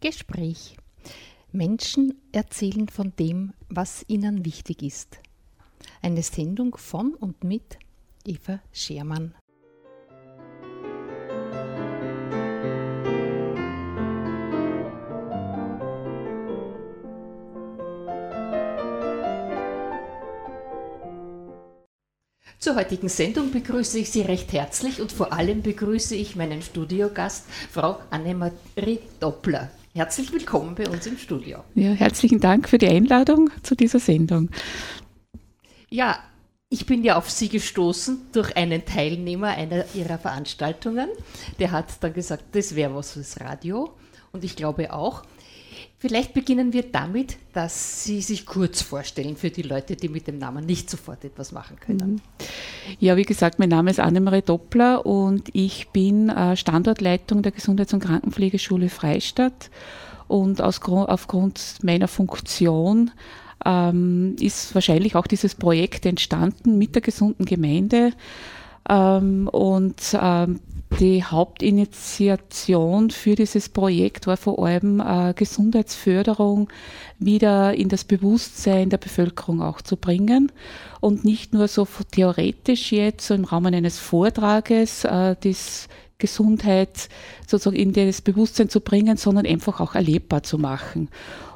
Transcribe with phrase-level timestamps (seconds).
[0.00, 0.76] Gespräch.
[1.50, 5.18] Menschen erzählen von dem, was ihnen wichtig ist.
[6.02, 7.78] Eine Sendung von und mit
[8.24, 9.34] Eva Schermann.
[22.60, 27.44] Zur heutigen Sendung begrüße ich Sie recht herzlich und vor allem begrüße ich meinen Studiogast,
[27.70, 29.70] Frau Annemarie Doppler.
[29.98, 31.64] Herzlich willkommen bei uns im Studio.
[31.74, 34.48] Ja, herzlichen Dank für die Einladung zu dieser Sendung.
[35.90, 36.20] Ja,
[36.68, 41.08] ich bin ja auf Sie gestoßen durch einen Teilnehmer einer Ihrer Veranstaltungen.
[41.58, 43.90] Der hat dann gesagt, das wäre was fürs Radio.
[44.30, 45.24] Und ich glaube auch.
[45.98, 50.38] Vielleicht beginnen wir damit, dass Sie sich kurz vorstellen für die Leute, die mit dem
[50.38, 52.12] Namen nicht sofort etwas machen können.
[52.12, 52.20] Mhm.
[52.98, 57.92] Ja, wie gesagt, mein Name ist Annemarie Doppler und ich bin äh, Standortleitung der Gesundheits-
[57.92, 59.70] und Krankenpflegeschule Freistadt.
[60.26, 63.10] Und aus, aufgrund meiner Funktion
[63.64, 68.12] ähm, ist wahrscheinlich auch dieses Projekt entstanden mit der gesunden Gemeinde.
[68.88, 70.60] Ähm, und ähm,
[70.98, 76.68] die Hauptinitiation für dieses Projekt war vor allem äh, Gesundheitsförderung
[77.18, 80.50] wieder in das Bewusstsein der Bevölkerung auch zu bringen
[81.00, 85.88] und nicht nur so theoretisch jetzt so im Rahmen eines Vortrages äh, das
[86.18, 87.08] Gesundheit
[87.46, 91.10] sozusagen in das Bewusstsein zu bringen, sondern einfach auch erlebbar zu machen.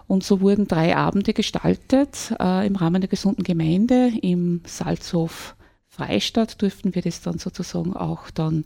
[0.06, 5.56] Und so wurden drei Abende gestaltet äh, im Rahmen der gesunden Gemeinde im Salzhof
[5.88, 8.64] Freistadt durften wir das dann sozusagen auch dann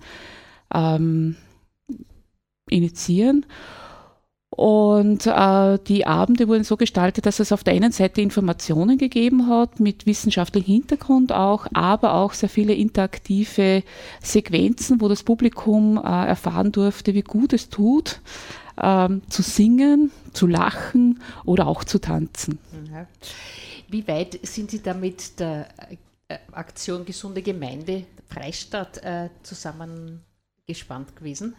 [0.72, 1.36] ähm,
[2.69, 3.47] initiieren.
[4.50, 9.48] Und äh, die Abende wurden so gestaltet, dass es auf der einen Seite Informationen gegeben
[9.48, 13.83] hat, mit wissenschaftlichem Hintergrund auch, aber auch sehr viele interaktive
[14.23, 18.20] Sequenzen, wo das Publikum äh, erfahren durfte, wie gut es tut,
[18.79, 22.58] äh, zu singen, zu lachen oder auch zu tanzen.
[23.89, 25.68] Wie weit sind Sie da mit der
[26.29, 29.29] äh, Aktion Gesunde Gemeinde Freistadt äh,
[30.67, 31.55] zusammengespannt gewesen?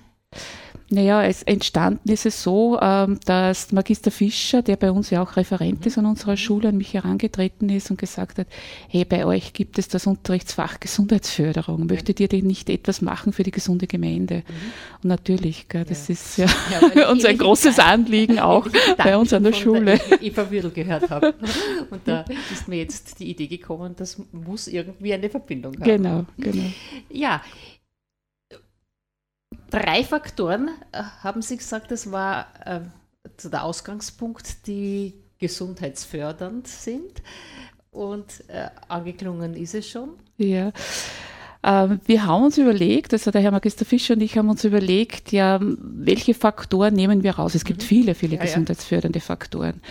[0.89, 5.35] Naja, es entstanden ist es so, ähm, dass Magister Fischer, der bei uns ja auch
[5.35, 8.47] Referent ist an unserer Schule, an mich herangetreten ist und gesagt hat,
[8.87, 11.87] hey, bei euch gibt es das Unterrichtsfach Gesundheitsförderung.
[11.87, 14.43] Möchtet ihr denn nicht etwas machen für die gesunde Gemeinde?
[14.47, 15.03] Mhm.
[15.03, 16.13] Und natürlich, gell, das ja.
[16.13, 16.47] ist ja,
[16.95, 19.99] ja uns ein großes Anliegen auch bei uns an der Schule.
[20.09, 21.33] Der Eva Würdel gehört habe.
[21.89, 25.83] Und da ist mir jetzt die Idee gekommen, das muss irgendwie eine Verbindung haben.
[25.83, 26.63] Genau, genau.
[27.09, 27.41] Ja,
[29.69, 32.79] drei Faktoren, äh, haben Sie gesagt, das war äh,
[33.43, 37.21] der Ausgangspunkt, die gesundheitsfördernd sind.
[37.91, 40.09] Und äh, angeklungen ist es schon.
[40.37, 40.71] Ja.
[41.63, 45.31] Ähm, wir haben uns überlegt, also der Herr Magister Fischer und ich haben uns überlegt,
[45.31, 47.55] ja, welche Faktoren nehmen wir raus?
[47.55, 47.85] Es gibt mhm.
[47.85, 49.25] viele, viele ja, gesundheitsfördernde ja.
[49.25, 49.81] Faktoren.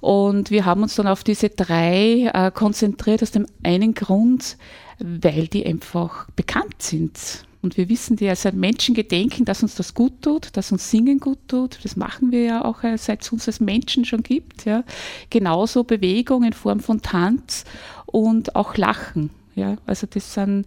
[0.00, 4.56] Und wir haben uns dann auf diese drei äh, konzentriert, aus dem einen Grund,
[4.98, 7.44] weil die einfach bekannt sind.
[7.62, 11.38] Und wir wissen als ein Menschengedenken, dass uns das gut tut, dass uns Singen gut
[11.46, 11.78] tut.
[11.82, 14.64] Das machen wir ja auch, äh, seit es uns als Menschen schon gibt.
[14.64, 14.82] Ja.
[15.28, 17.64] Genauso Bewegung in Form von Tanz
[18.06, 19.30] und auch Lachen.
[19.54, 19.76] Ja.
[19.84, 20.64] Also das sind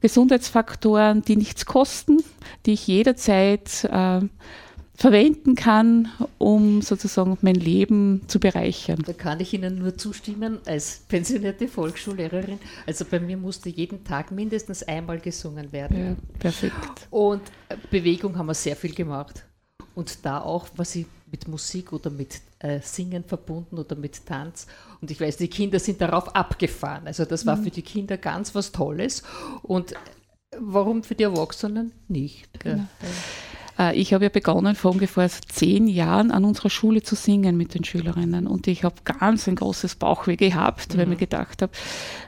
[0.00, 2.24] Gesundheitsfaktoren, die nichts kosten,
[2.66, 4.20] die ich jederzeit äh,
[5.02, 9.02] verwenden kann, um sozusagen mein Leben zu bereichern.
[9.04, 12.60] Da kann ich Ihnen nur zustimmen als pensionierte Volksschullehrerin.
[12.86, 15.98] Also bei mir musste jeden Tag mindestens einmal gesungen werden.
[15.98, 17.08] Ja, perfekt.
[17.10, 17.42] Und
[17.90, 19.44] Bewegung haben wir sehr viel gemacht.
[19.96, 24.68] Und da auch, was ich mit Musik oder mit äh, Singen verbunden oder mit Tanz.
[25.00, 27.08] Und ich weiß, die Kinder sind darauf abgefahren.
[27.08, 27.64] Also das war mhm.
[27.64, 29.24] für die Kinder ganz was Tolles.
[29.62, 29.94] Und
[30.56, 32.48] warum für die Erwachsenen nicht?
[32.60, 32.84] Genau.
[33.00, 37.74] Äh, ich habe ja begonnen vor ungefähr zehn Jahren an unserer Schule zu singen mit
[37.74, 40.98] den Schülerinnen und ich habe ganz ein großes Bauchweh gehabt, mhm.
[40.98, 41.72] weil ich mir gedacht habe,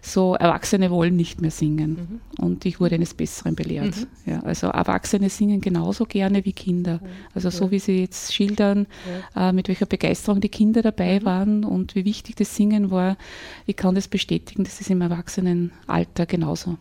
[0.03, 2.45] so Erwachsene wollen nicht mehr singen mhm.
[2.45, 3.97] und ich wurde eines Besseren belehrt.
[3.97, 4.31] Mhm.
[4.31, 7.01] Ja, also Erwachsene singen genauso gerne wie Kinder.
[7.35, 8.87] Also so wie sie jetzt schildern,
[9.35, 9.51] ja.
[9.51, 11.25] äh, mit welcher Begeisterung die Kinder dabei mhm.
[11.25, 13.17] waren und wie wichtig das Singen war,
[13.67, 16.79] ich kann das bestätigen, das ist im Erwachsenenalter genauso.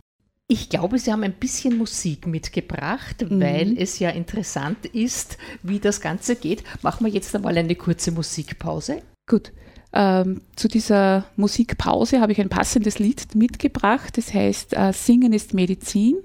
[0.54, 3.40] Ich glaube, Sie haben ein bisschen Musik mitgebracht, mhm.
[3.40, 6.62] weil es ja interessant ist, wie das Ganze geht.
[6.80, 9.02] Machen wir jetzt einmal eine kurze Musikpause.
[9.28, 9.50] Gut.
[9.96, 14.18] Ähm, zu dieser Musikpause habe ich ein passendes Lied mitgebracht.
[14.18, 16.16] Das heißt äh, Singen ist Medizin,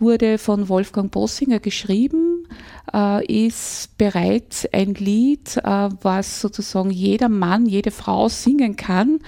[0.00, 2.48] wurde von Wolfgang Bossinger geschrieben,
[2.92, 9.20] äh, ist bereits ein Lied, äh, was sozusagen jeder Mann, jede Frau singen kann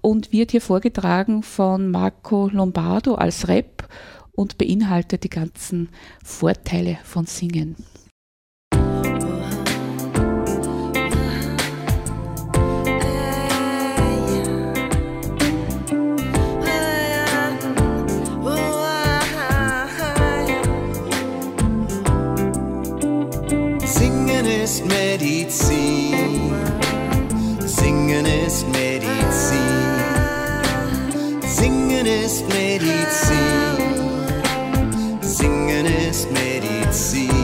[0.00, 3.86] und wird hier vorgetragen von Marco Lombardo als Rap
[4.32, 5.90] und beinhaltet die ganzen
[6.24, 7.76] Vorteile von Singen.
[24.66, 26.52] ist Medizin.
[27.64, 29.60] Singen ist Medizin.
[31.46, 33.76] Singen ist Medizin.
[35.20, 37.35] Singen ist Medizin.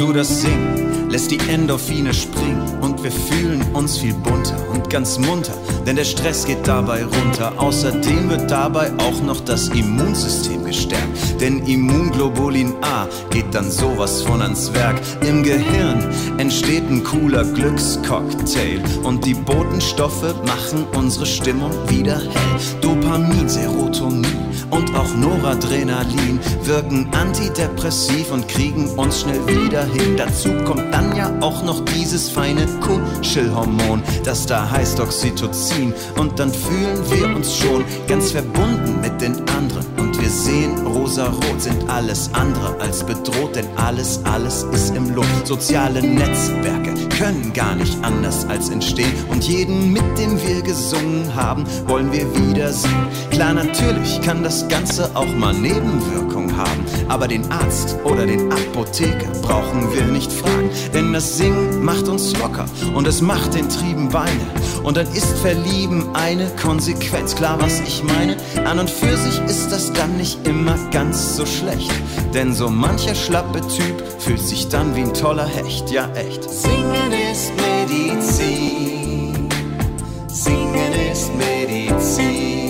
[0.00, 4.88] Hört zu, das Singen lässt die Endorphine springen und wir fühlen uns viel bunter und
[4.88, 5.52] ganz munter,
[5.86, 7.52] denn der Stress geht dabei runter.
[7.58, 14.40] Außerdem wird dabei auch noch das Immunsystem gestärkt, denn Immunglobulin A geht dann sowas von
[14.40, 14.98] ans Werk.
[15.26, 16.08] Im Gehirn
[16.38, 22.80] entsteht ein cooler Glückscocktail und die Botenstoffe machen unsere Stimmung wieder hell.
[22.80, 30.16] Dopamin, Serotonin und auch Noradrenalin wirken antidepressiv und kriegen uns schnell wieder hin.
[30.16, 35.92] Dazu kommt dann ja auch noch dieses feine Kuschelhormon, das da heißt Oxytocin.
[36.16, 40.09] Und dann fühlen wir uns schon ganz verbunden mit den anderen.
[40.20, 45.24] Wir sehen rosarot, sind alles andere als bedroht, denn alles, alles ist im Lot.
[45.44, 49.12] Soziale Netzwerke können gar nicht anders als entstehen.
[49.30, 53.06] Und jeden, mit dem wir gesungen haben, wollen wir wiedersehen.
[53.30, 56.84] Klar, natürlich kann das Ganze auch mal Nebenwirkungen haben.
[57.08, 60.70] Aber den Arzt oder den Apotheker brauchen wir nicht fragen.
[60.92, 64.30] Denn das Singen macht uns locker und es macht den Trieben Beine.
[64.82, 67.34] Und dann ist Verlieben eine Konsequenz.
[67.34, 68.36] Klar, was ich meine?
[68.66, 71.92] An und für sich ist das dann nicht immer ganz so schlecht.
[72.34, 75.90] Denn so mancher schlappe Typ fühlt sich dann wie ein toller Hecht.
[75.90, 76.48] Ja, echt.
[76.48, 79.48] Singen ist Medizin.
[80.28, 82.69] Singen ist Medizin.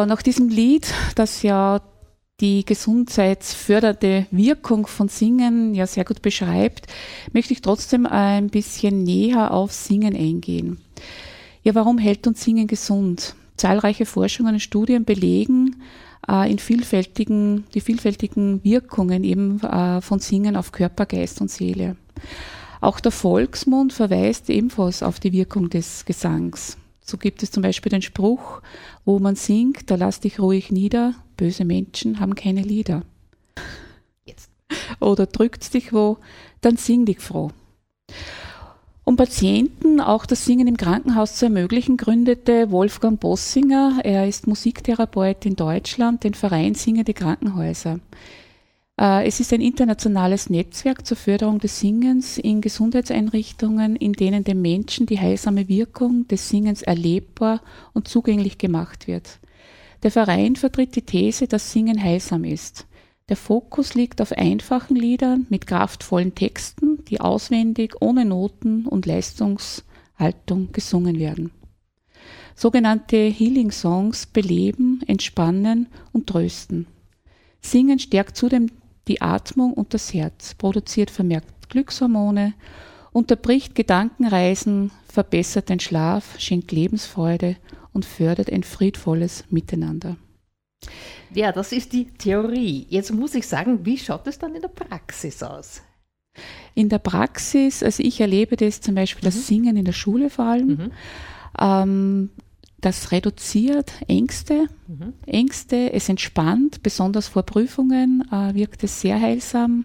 [0.00, 1.82] Ja, nach diesem Lied, das ja
[2.40, 6.86] die gesundheitsfördernde Wirkung von Singen ja sehr gut beschreibt,
[7.34, 10.80] möchte ich trotzdem ein bisschen näher auf Singen eingehen.
[11.64, 13.34] Ja, warum hält uns Singen gesund?
[13.58, 15.82] Zahlreiche Forschungen und Studien belegen
[16.26, 21.96] äh, in vielfältigen, die vielfältigen Wirkungen eben äh, von Singen auf Körper, Geist und Seele.
[22.80, 26.78] Auch der Volksmund verweist ebenfalls auf die Wirkung des Gesangs.
[27.10, 28.62] So gibt es zum Beispiel den Spruch,
[29.04, 33.02] wo man singt, da lass dich ruhig nieder, böse Menschen haben keine Lieder.
[34.24, 34.50] Jetzt.
[35.00, 36.18] Oder drückt's dich wo,
[36.60, 37.50] dann sing dich froh.
[39.04, 45.46] Um Patienten auch das Singen im Krankenhaus zu ermöglichen, gründete Wolfgang Bossinger, er ist Musiktherapeut
[45.46, 47.98] in Deutschland, den Verein Singende Krankenhäuser.
[49.00, 54.60] Äh, Es ist ein internationales Netzwerk zur Förderung des Singens in Gesundheitseinrichtungen, in denen den
[54.60, 57.62] Menschen die heilsame Wirkung des Singens erlebbar
[57.94, 59.40] und zugänglich gemacht wird.
[60.02, 62.86] Der Verein vertritt die These, dass Singen heilsam ist.
[63.28, 70.72] Der Fokus liegt auf einfachen Liedern mit kraftvollen Texten, die auswendig, ohne Noten und Leistungshaltung
[70.72, 71.52] gesungen werden.
[72.56, 76.86] Sogenannte Healing Songs beleben, entspannen und trösten.
[77.62, 78.70] Singen stärkt zudem
[79.10, 82.54] die Atmung und das Herz, produziert vermerkt Glückshormone,
[83.12, 87.56] unterbricht Gedankenreisen, verbessert den Schlaf, schenkt Lebensfreude
[87.92, 90.16] und fördert ein friedvolles Miteinander.
[91.34, 92.86] Ja, das ist die Theorie.
[92.88, 95.82] Jetzt muss ich sagen, wie schaut es dann in der Praxis aus?
[96.76, 100.44] In der Praxis, also ich erlebe das zum Beispiel das Singen in der Schule vor
[100.44, 100.92] allem, Mhm.
[101.60, 102.30] ähm,
[102.80, 105.12] das reduziert Ängste, Mhm.
[105.26, 109.84] Ängste, es entspannt, besonders vor Prüfungen äh, wirkt es sehr heilsam.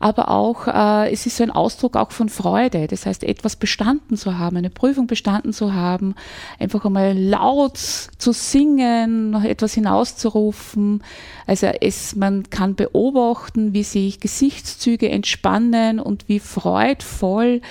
[0.00, 2.88] aber auch, äh, es ist so ein Ausdruck auch von Freude.
[2.88, 6.14] Das heißt, etwas bestanden zu haben, eine Prüfung bestanden zu haben,
[6.58, 11.02] einfach einmal laut zu singen, noch etwas hinauszurufen.
[11.46, 17.62] Also es, man kann beobachten, wie sich Gesichtszüge entspannen und wie freudvoll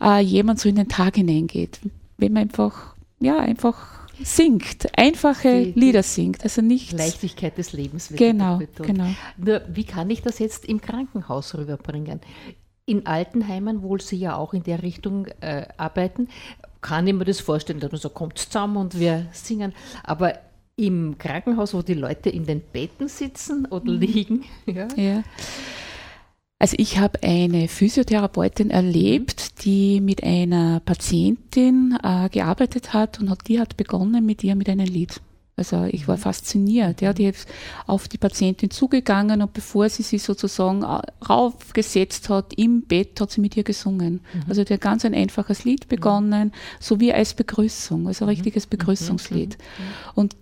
[0.00, 1.80] äh, jemand so in den Tag hineingeht.
[2.16, 2.91] Wenn man einfach,
[3.22, 3.76] ja, einfach
[4.22, 6.92] singt, einfache Die- die Lieder singt, also nichts.
[6.92, 8.86] Leichtigkeit des Lebens wird Genau, betont.
[8.88, 9.08] genau.
[9.36, 12.20] Nur, wie kann ich das jetzt im Krankenhaus rüberbringen?
[12.84, 16.28] In Altenheimen, wo Sie ja auch in der Richtung äh, arbeiten,
[16.80, 19.72] kann ich mir das vorstellen, dass man so kommt zusammen und wir singen.
[20.04, 20.34] Aber
[20.76, 24.00] im Krankenhaus, wo die Leute in den Betten sitzen oder Mhm.
[24.00, 25.22] liegen, ja, Ja.
[26.62, 33.48] Also ich habe eine Physiotherapeutin erlebt, die mit einer Patientin äh, gearbeitet hat und hat,
[33.48, 35.20] die hat begonnen mit ihr mit einem Lied.
[35.56, 37.00] Also ich war fasziniert.
[37.00, 37.48] Ja, die ist
[37.88, 43.32] auf die Patientin zugegangen und bevor sie sie sozusagen äh, raufgesetzt hat im Bett, hat
[43.32, 44.20] sie mit ihr gesungen.
[44.48, 48.68] Also die hat ganz ein einfaches Lied begonnen, so wie als Begrüßung, also ein richtiges
[48.68, 49.58] Begrüßungslied.
[50.14, 50.36] Und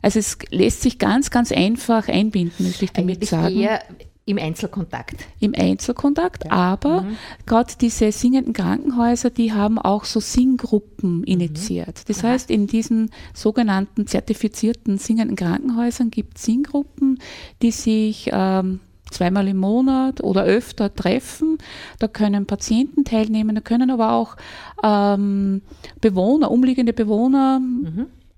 [0.00, 3.82] also es lässt sich ganz, ganz einfach einbinden, möchte ich damit eigentlich sagen eher
[4.30, 5.26] im Einzelkontakt.
[5.40, 7.04] im Einzelkontakt, aber
[7.46, 12.08] gerade diese singenden Krankenhäuser, die haben auch so Singgruppen initiiert.
[12.08, 17.18] Das heißt, in diesen sogenannten zertifizierten singenden Krankenhäusern gibt es Singgruppen,
[17.62, 21.58] die sich ähm, zweimal im Monat oder öfter treffen.
[21.98, 24.36] Da können Patienten teilnehmen, da können aber auch
[24.82, 25.62] ähm,
[26.00, 27.60] Bewohner, umliegende Bewohner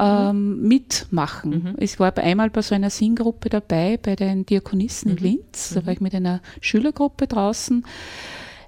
[0.03, 1.75] ähm, mitmachen.
[1.79, 5.73] Ich war einmal bei so einer Singgruppe dabei, bei den Diakonissen in Linz.
[5.75, 7.85] Da war ich mit einer Schülergruppe draußen.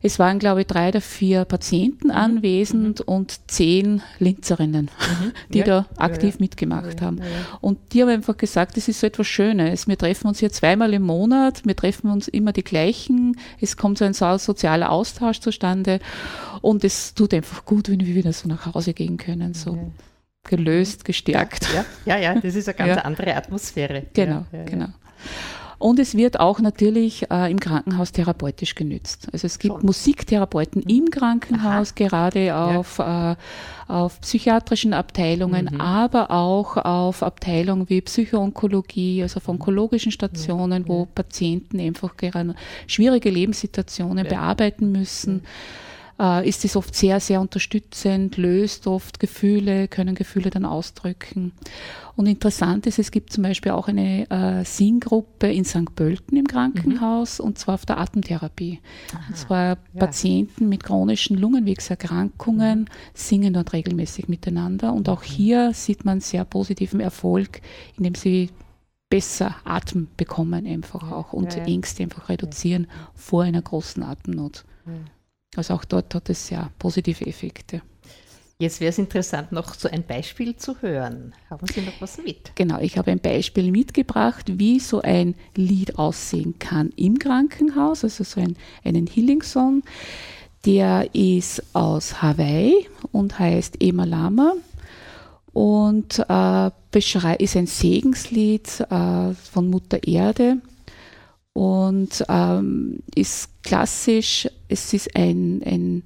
[0.07, 4.91] Es waren, glaube ich, drei oder vier Patienten anwesend und zehn Linzerinnen,
[5.49, 5.65] die Ja.
[5.65, 6.41] da aktiv ja.
[6.41, 7.17] mitgemacht Ja, haben.
[7.19, 7.31] ja, ja.
[7.63, 9.89] Und die haben einfach gesagt, das ist so etwas Schönes.
[9.89, 13.97] Wir treffen uns hier zweimal im Monat, wir treffen uns immer die gleichen, es kommt
[13.97, 16.01] so ein so- sozialer Austausch zustande
[16.61, 19.79] und es tut einfach gut, wenn wir wieder so nach Hause gehen können, so.
[20.45, 21.69] Gelöst, gestärkt.
[21.75, 23.03] Ja, ja, ja, das ist eine ganz Ja.
[23.03, 24.05] andere Atmosphäre.
[24.15, 24.87] Genau, ja, ja, genau.
[25.79, 29.29] Und es wird auch natürlich äh, im Krankenhaus therapeutisch genützt.
[29.33, 29.85] Also es gibt Schon.
[29.87, 33.35] Musiktherapeuten im Krankenhaus, gerade auf, äh,
[33.89, 35.81] auf psychiatrischen Abteilungen, Mhm.
[35.81, 42.55] aber auch auf Abteilungen wie Psychoonkologie, also auf onkologischen Stationen, wo Patienten einfach gerade
[42.87, 44.31] schwierige Lebenssituationen Ja.
[44.31, 45.43] bearbeiten müssen.
[46.19, 51.53] Äh, ist es oft sehr, sehr unterstützend, löst oft Gefühle, können Gefühle dann ausdrücken.
[52.17, 55.97] Und interessant ist, es gibt zum Beispiel auch eine äh, Singgruppe in St.
[55.97, 58.81] Pölten im Krankenhaus und zwar auf der Atemtherapie.
[59.29, 66.21] und zwar Patienten mit chronischen Lungenwegserkrankungen singen dort regelmäßig miteinander und auch hier sieht man
[66.21, 67.61] sehr positiven Erfolg,
[67.97, 68.51] indem sie
[69.11, 71.67] besser Atem bekommen einfach auch und ja, ja.
[71.67, 74.65] Ängste einfach reduzieren vor einer großen Atemnot.
[75.59, 77.83] Also auch dort hat es sehr positive Effekte.
[78.59, 81.35] Jetzt wäre es interessant, noch so ein Beispiel zu hören.
[81.51, 82.53] Haben Sie noch was mit?
[82.55, 88.23] Genau, ich habe ein Beispiel mitgebracht, wie so ein Lied aussehen kann im Krankenhaus, also
[88.23, 89.83] so ein, einen Healing Song.
[90.65, 94.55] Der ist aus Hawaii und heißt Ema Lama
[95.53, 96.71] und äh,
[97.39, 100.59] ist ein Segenslied äh, von Mutter Erde
[101.55, 106.03] und ähm, ist klassisch, es ist ein, ein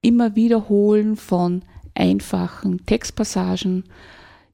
[0.00, 1.62] immer Wiederholen von
[1.94, 3.84] einfachen Textpassagen.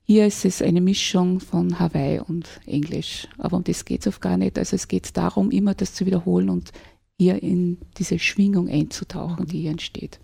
[0.04, 4.20] Hier ist es eine Mischung von Hawaii und Englisch, aber um das geht es oft
[4.20, 4.58] gar nicht.
[4.58, 6.72] Also es geht darum, immer das zu wiederholen und
[7.18, 10.20] hier in diese Schwingung einzutauchen, die hier entsteht.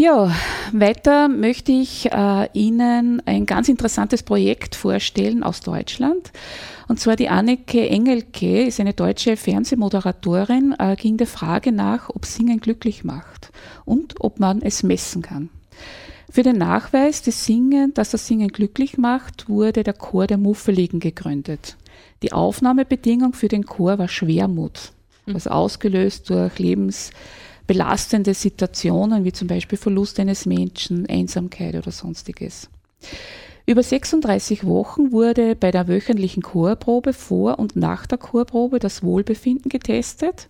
[0.00, 0.34] Ja,
[0.72, 6.32] weiter möchte ich äh, Ihnen ein ganz interessantes Projekt vorstellen aus Deutschland.
[6.88, 12.24] Und zwar die Anneke Engelke ist eine deutsche Fernsehmoderatorin, äh, ging der Frage nach, ob
[12.24, 13.52] Singen glücklich macht
[13.84, 15.50] und ob man es messen kann.
[16.30, 21.00] Für den Nachweis des Singen, dass das Singen glücklich macht, wurde der Chor der Muffeligen
[21.00, 21.76] gegründet.
[22.22, 24.92] Die Aufnahmebedingung für den Chor war Schwermut,
[25.26, 26.58] was ausgelöst durch
[27.70, 32.68] lebensbelastende Situationen, wie zum Beispiel Verlust eines Menschen, Einsamkeit oder sonstiges.
[33.66, 39.68] Über 36 Wochen wurde bei der wöchentlichen Chorprobe vor und nach der Chorprobe das Wohlbefinden
[39.68, 40.48] getestet,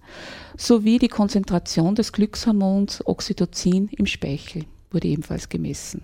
[0.56, 6.02] sowie die Konzentration des Glückshormons Oxytocin im Speichel wurde ebenfalls gemessen.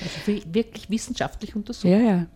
[0.00, 1.84] Also wi- wirklich wissenschaftlich untersucht.
[1.90, 2.26] Ja, ja.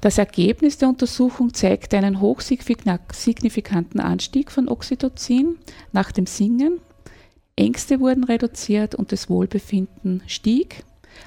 [0.00, 5.56] Das Ergebnis der Untersuchung zeigt einen hochsignifikanten Anstieg von Oxytocin
[5.92, 6.80] nach dem Singen.
[7.56, 10.84] Ängste wurden reduziert und das Wohlbefinden stieg.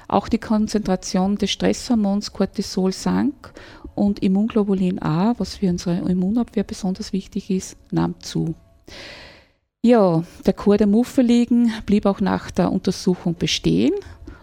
[0.08, 3.52] Auch die Konzentration des Stresshormons Cortisol sank
[3.94, 8.54] und Immunglobulin A, was für unsere Immunabwehr besonders wichtig ist, nahm zu.
[9.82, 13.92] Ja, der Chor der Muffeligen blieb auch nach der Untersuchung bestehen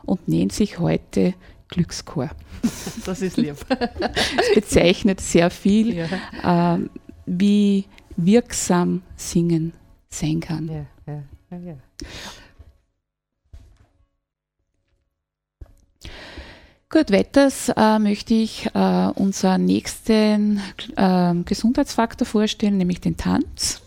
[0.06, 1.34] und nennt sich heute
[1.70, 2.30] Glückschor.
[3.06, 3.56] Das ist lieb.
[3.70, 6.08] Es bezeichnet sehr viel, ja.
[6.44, 6.92] ähm,
[7.26, 7.86] wie
[8.18, 9.74] wirksam Singen
[10.10, 10.68] sein kann.
[10.68, 10.86] Ja,
[11.58, 11.76] ja.
[16.90, 20.62] Gut, weiters äh, möchte ich äh, unseren nächsten
[20.98, 23.82] äh, Gesundheitsfaktor vorstellen, nämlich den Tanz.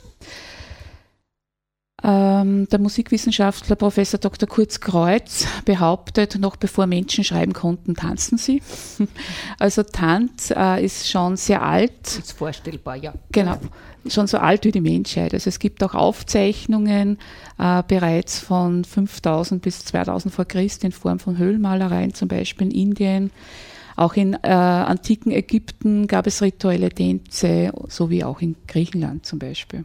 [2.07, 4.47] Ähm, der Musikwissenschaftler Professor Dr.
[4.47, 8.63] Kurz Kreuz behauptet, noch bevor Menschen schreiben konnten, tanzen sie.
[9.59, 12.19] Also Tanz äh, ist schon sehr alt.
[12.19, 13.15] Ist vorstellbar, ja.
[13.33, 13.57] Genau,
[14.07, 15.33] schon so alt wie die Menschheit.
[15.33, 17.19] Also es gibt auch Aufzeichnungen
[17.59, 22.75] äh, bereits von 5000 bis 2000 vor Christi in Form von Höhlenmalereien, zum Beispiel in
[22.75, 23.31] Indien.
[23.97, 29.85] Auch in äh, antiken Ägypten gab es rituelle Tänze, sowie auch in Griechenland zum Beispiel.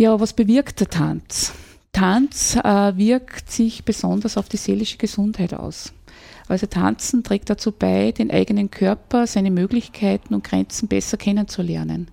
[0.00, 1.52] Ja, was bewirkt der Tanz?
[1.92, 5.92] Tanz äh, wirkt sich besonders auf die seelische Gesundheit aus.
[6.48, 12.10] Also Tanzen trägt dazu bei, den eigenen Körper, seine Möglichkeiten und Grenzen besser kennenzulernen.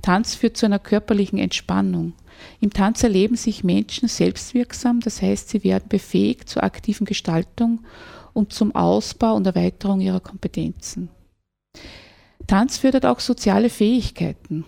[0.00, 2.14] Tanz führt zu einer körperlichen Entspannung.
[2.60, 7.80] Im Tanz erleben sich Menschen selbstwirksam, das heißt, sie werden befähigt zur aktiven Gestaltung
[8.32, 11.10] und zum Ausbau und Erweiterung ihrer Kompetenzen.
[12.46, 14.64] Tanz fördert auch soziale Fähigkeiten.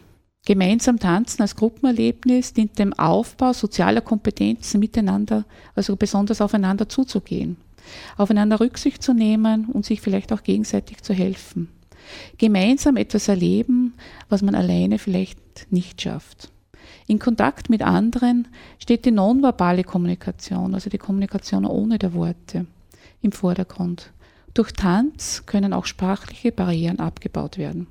[0.48, 7.58] Gemeinsam tanzen als Gruppenerlebnis dient dem Aufbau sozialer Kompetenzen miteinander, also besonders aufeinander zuzugehen,
[8.16, 11.68] aufeinander Rücksicht zu nehmen und sich vielleicht auch gegenseitig zu helfen.
[12.38, 13.92] Gemeinsam etwas erleben,
[14.30, 15.38] was man alleine vielleicht
[15.70, 16.50] nicht schafft.
[17.06, 22.64] In Kontakt mit anderen steht die nonverbale Kommunikation, also die Kommunikation ohne der Worte,
[23.20, 24.12] im Vordergrund.
[24.54, 27.86] Durch Tanz können auch sprachliche Barrieren abgebaut werden.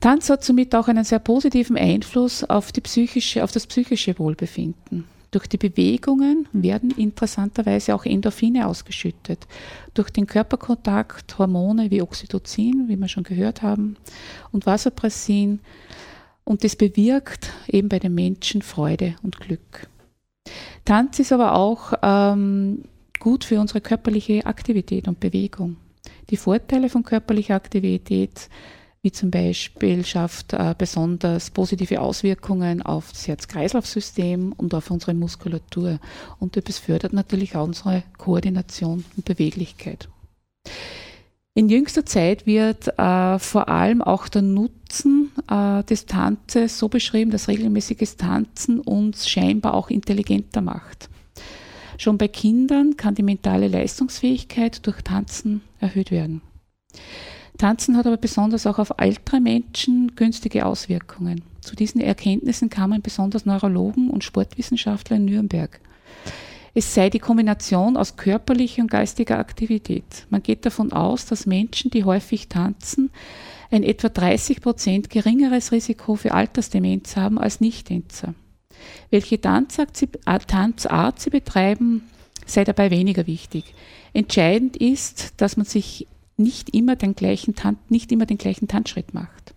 [0.00, 5.04] Tanz hat somit auch einen sehr positiven Einfluss auf, die psychische, auf das psychische Wohlbefinden.
[5.30, 9.46] Durch die Bewegungen werden interessanterweise auch Endorphine ausgeschüttet.
[9.92, 13.96] Durch den Körperkontakt Hormone wie Oxytocin, wie wir schon gehört haben,
[14.52, 15.60] und Vasopressin.
[16.44, 19.88] Und das bewirkt eben bei den Menschen Freude und Glück.
[20.86, 22.84] Tanz ist aber auch ähm,
[23.18, 25.76] gut für unsere körperliche Aktivität und Bewegung.
[26.30, 28.48] Die Vorteile von körperlicher Aktivität
[29.02, 36.00] wie zum Beispiel schafft äh, besonders positive Auswirkungen auf das Herz-Kreislauf-System und auf unsere Muskulatur.
[36.40, 40.08] Und es fördert natürlich auch unsere Koordination und Beweglichkeit.
[41.54, 47.32] In jüngster Zeit wird äh, vor allem auch der Nutzen äh, des Tanzes so beschrieben,
[47.32, 51.08] dass regelmäßiges Tanzen uns scheinbar auch intelligenter macht.
[51.98, 56.42] Schon bei Kindern kann die mentale Leistungsfähigkeit durch Tanzen erhöht werden.
[57.58, 61.42] Tanzen hat aber besonders auch auf ältere Menschen günstige Auswirkungen.
[61.60, 65.80] Zu diesen Erkenntnissen kamen besonders Neurologen und Sportwissenschaftler in Nürnberg.
[66.74, 70.26] Es sei die Kombination aus körperlicher und geistiger Aktivität.
[70.30, 73.10] Man geht davon aus, dass Menschen, die häufig tanzen,
[73.70, 78.34] ein etwa 30 Prozent geringeres Risiko für Altersdemenz haben als Nicht-Tänzer.
[79.10, 82.08] Welche Tanzart sie, äh, Tanzart sie betreiben,
[82.46, 83.74] sei dabei weniger wichtig.
[84.12, 86.06] Entscheidend ist, dass man sich
[86.38, 87.54] nicht immer den gleichen,
[87.88, 89.54] nicht immer den gleichen Tanzschritt macht.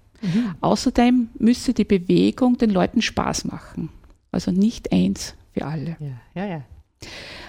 [0.61, 3.89] Außerdem müsse die Bewegung den Leuten Spaß machen.
[4.31, 5.97] Also nicht eins für alle.
[5.99, 6.63] Ja, ja, ja.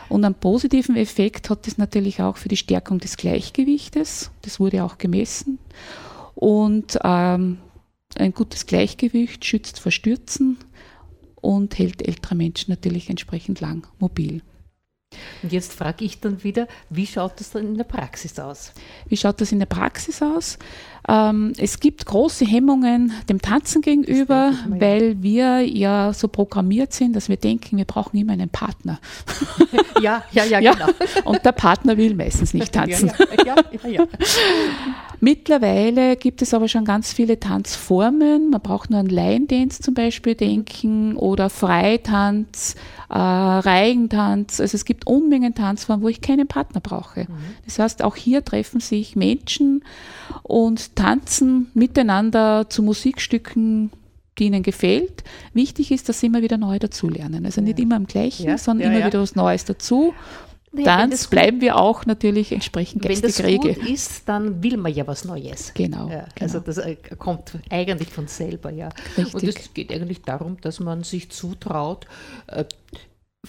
[0.09, 4.31] Und einen positiven Effekt hat das natürlich auch für die Stärkung des Gleichgewichtes.
[4.43, 5.59] Das wurde auch gemessen.
[6.35, 7.59] Und ähm,
[8.17, 10.59] ein gutes Gleichgewicht schützt vor Stürzen
[11.41, 14.43] und hält ältere Menschen natürlich entsprechend lang mobil.
[15.43, 18.73] Und jetzt frage ich dann wieder, wie schaut das dann in der Praxis aus?
[19.09, 20.59] Wie schaut das in der Praxis aus?
[21.09, 27.29] Ähm, es gibt große Hemmungen dem Tanzen gegenüber, weil wir ja so programmiert sind, dass
[27.29, 29.01] wir denken, wir brauchen immer einen Partner.
[30.01, 30.87] Ja, ja, ja, Ja, genau.
[31.25, 33.13] und der Partner will meistens nicht tanzen.
[33.47, 33.55] Ja,
[33.89, 34.05] ja.
[35.21, 38.51] Mittlerweile gibt es aber schon ganz viele Tanzformen.
[38.51, 42.75] Man braucht nur an Line Dance zum Beispiel denken oder Freitanz,
[43.13, 44.59] äh, Reigentanz.
[44.59, 47.27] Also es gibt Unmengen Tanzformen, wo ich keinen Partner brauche.
[47.67, 49.85] Das heißt, auch hier treffen sich Menschen
[50.43, 53.91] und tanzen miteinander zu Musikstücken,
[54.39, 55.25] die ihnen gefällt.
[55.53, 57.45] Wichtig ist, dass sie immer wieder neu dazulernen.
[57.45, 59.07] Also nicht immer am gleichen, Ja, sondern ja, immer ja.
[59.09, 60.15] wieder was Neues dazu.
[60.75, 64.93] Naja, Dann bleiben wir auch natürlich entsprechend Wenn das geistig gut ist, dann will man
[64.93, 65.73] ja was Neues.
[65.75, 66.29] Genau, Ja, genau.
[66.41, 68.89] Also das äh, kommt eigentlich von selber, ja.
[69.19, 69.35] Richtig.
[69.35, 72.07] Und es geht eigentlich darum, dass man sich zutraut,
[72.47, 72.65] äh,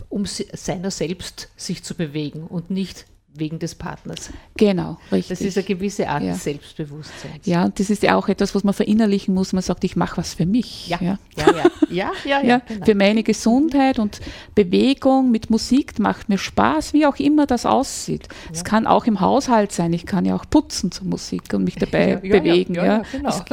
[0.09, 3.05] um seiner selbst sich zu bewegen und nicht
[3.35, 4.29] wegen des Partners.
[4.57, 5.39] Genau, richtig.
[5.39, 6.33] Das ist eine gewisse Art Ja.
[6.33, 7.45] des Selbstbewusstseins.
[7.45, 9.53] ja, und das ist ja auch etwas, was man verinnerlichen muss.
[9.53, 10.87] Man sagt, ich mache was für mich.
[10.89, 11.17] ja, ja.
[11.37, 12.85] ja, ja, ja, ja, ja, genau.
[12.85, 14.19] für meine Gesundheit und
[14.55, 18.27] Bewegung mit Musik macht mir Spaß, wie auch immer das aussieht.
[18.51, 19.93] Es kann auch im Haushalt sein.
[19.93, 22.75] Ich kann ja auch putzen zur Musik und mich dabei bewegen.
[22.75, 23.29] Ja, genau.
[23.29, 23.43] Es,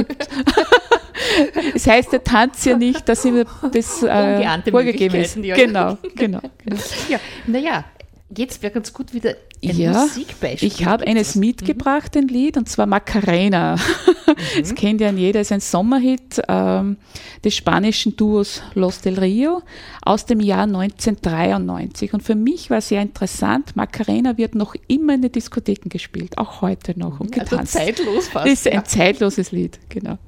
[1.75, 5.37] es heißt der Tanz ja nicht, dass immer das äh, vorgegeben ist.
[5.37, 6.41] Genau, genau.
[6.65, 6.79] genau.
[7.09, 7.85] ja, naja,
[8.37, 10.69] jetzt wäre ganz gut wieder ein Ja, Musikbeispiel.
[10.69, 11.41] Ich habe eines Mhm.
[11.41, 13.77] mitgebracht, ein Lied, und zwar Macarena.
[14.59, 16.99] Das kennt ja jeder, ist ein Sommerhit ähm,
[17.45, 19.61] des spanischen Duos Los del Rio
[20.03, 22.15] aus dem Jahr 1993.
[22.15, 26.63] Und für mich war sehr interessant, Macarena wird noch immer in den Diskotheken gespielt, auch
[26.63, 27.73] heute noch und also getanzt.
[27.73, 28.47] zeitlos fast.
[28.47, 28.85] Das ist ein ja.
[28.85, 30.19] zeitloses Lied, genau.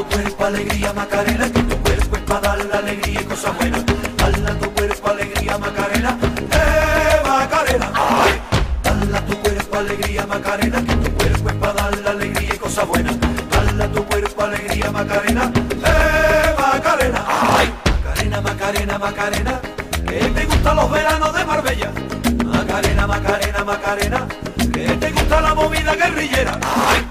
[0.00, 3.84] Tu cuerpo alegría Macarena, que tu cuerpo es para dar la alegría y cosas buenas.
[4.16, 6.18] Dale a tu cuerpo alegría Macarena,
[6.52, 7.92] eh Macarena.
[8.82, 12.58] Dale a tu cuerpo alegría Macarena, que tu cuerpo es para dar la alegría y
[12.58, 13.14] cosas buenas.
[13.50, 15.52] Dale a tu cuerpo alegría Macarena,
[15.84, 17.24] eh Macarena.
[17.28, 19.60] Ay, Macarena, Macarena, Macarena,
[20.08, 21.92] que te gustan los veranos de Marbella.
[22.46, 24.28] Macarena, Macarena, Macarena,
[24.72, 26.58] que te gusta la movida guerrillera.
[26.62, 27.09] Ay.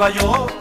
[0.00, 0.59] Nueva York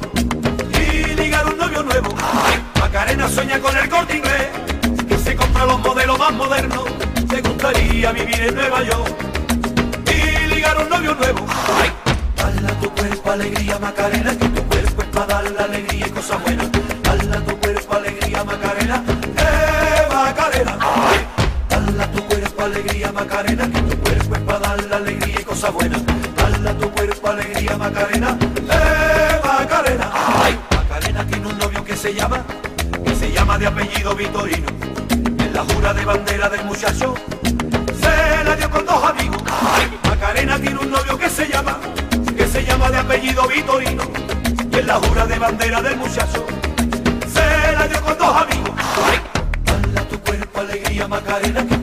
[51.30, 51.79] Macarena,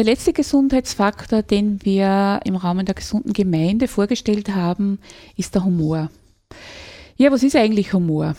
[0.00, 4.98] Der letzte Gesundheitsfaktor, den wir im Rahmen der gesunden Gemeinde vorgestellt haben,
[5.36, 6.10] ist der Humor.
[7.18, 8.34] Ja, was ist eigentlich Humor?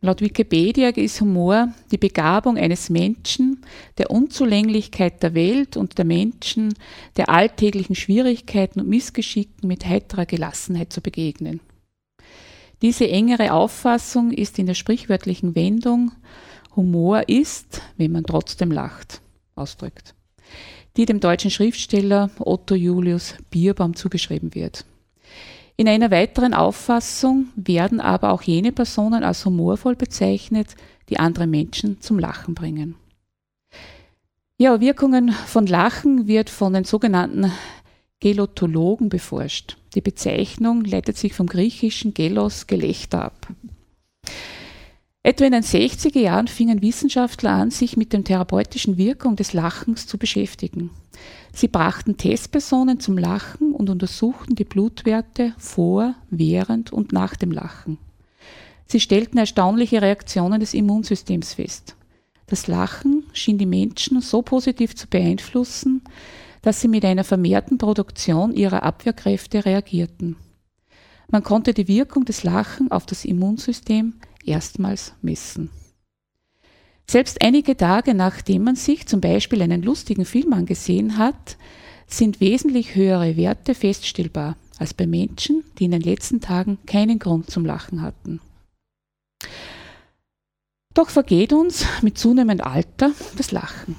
[0.00, 3.64] Laut Wikipedia ist Humor die Begabung eines Menschen,
[3.96, 6.74] der Unzulänglichkeit der Welt und der Menschen,
[7.16, 11.60] der alltäglichen Schwierigkeiten und Missgeschicken mit heiterer Gelassenheit zu begegnen.
[12.82, 16.10] Diese engere Auffassung ist in der sprichwörtlichen Wendung
[16.74, 19.20] Humor ist, wenn man trotzdem lacht,
[19.54, 20.16] ausdrückt
[20.96, 24.84] die dem deutschen Schriftsteller Otto Julius Bierbaum zugeschrieben wird.
[25.76, 30.76] In einer weiteren Auffassung werden aber auch jene Personen als humorvoll bezeichnet,
[31.08, 32.94] die andere Menschen zum Lachen bringen.
[34.56, 37.50] Ja, Wirkungen von Lachen wird von den sogenannten
[38.20, 39.76] Gelotologen beforscht.
[39.96, 43.48] Die Bezeichnung leitet sich vom griechischen Gelos Gelächter ab.
[45.26, 50.06] Etwa in den 60er Jahren fingen Wissenschaftler an, sich mit der therapeutischen Wirkung des Lachens
[50.06, 50.90] zu beschäftigen.
[51.50, 57.96] Sie brachten Testpersonen zum Lachen und untersuchten die Blutwerte vor, während und nach dem Lachen.
[58.84, 61.96] Sie stellten erstaunliche Reaktionen des Immunsystems fest.
[62.46, 66.02] Das Lachen schien die Menschen so positiv zu beeinflussen,
[66.60, 70.36] dass sie mit einer vermehrten Produktion ihrer Abwehrkräfte reagierten.
[71.30, 75.70] Man konnte die Wirkung des Lachen auf das Immunsystem erstmals messen.
[77.06, 81.56] Selbst einige Tage nachdem man sich zum Beispiel einen lustigen Film angesehen hat,
[82.06, 87.50] sind wesentlich höhere Werte feststellbar als bei Menschen, die in den letzten Tagen keinen Grund
[87.50, 88.40] zum Lachen hatten.
[90.94, 93.96] Doch vergeht uns mit zunehmendem Alter das Lachen.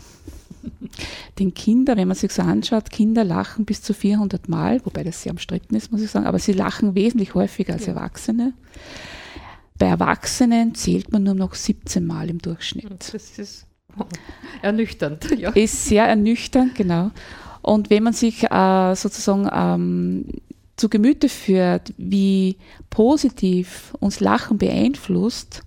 [1.40, 5.22] Den Kinder, wenn man sich so anschaut, Kinder lachen bis zu 400 Mal, wobei das
[5.22, 8.54] sehr umstritten ist, muss ich sagen, aber sie lachen wesentlich häufiger als Erwachsene.
[9.78, 13.14] Bei Erwachsenen zählt man nur noch 17 Mal im Durchschnitt.
[13.14, 13.66] Das ist
[14.62, 15.38] ernüchternd.
[15.38, 15.52] Ja.
[15.52, 17.12] Ist sehr ernüchternd, genau.
[17.62, 20.26] Und wenn man sich äh, sozusagen ähm,
[20.76, 22.58] zu Gemüte führt, wie
[22.90, 25.64] positiv uns Lachen beeinflusst,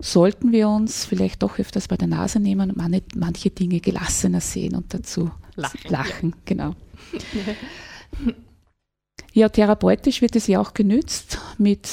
[0.00, 4.40] sollten wir uns vielleicht doch öfters bei der Nase nehmen und man- manche Dinge gelassener
[4.40, 6.74] sehen und dazu Lachen, lachen genau.
[9.32, 11.88] Ja, therapeutisch wird es ja auch genützt mit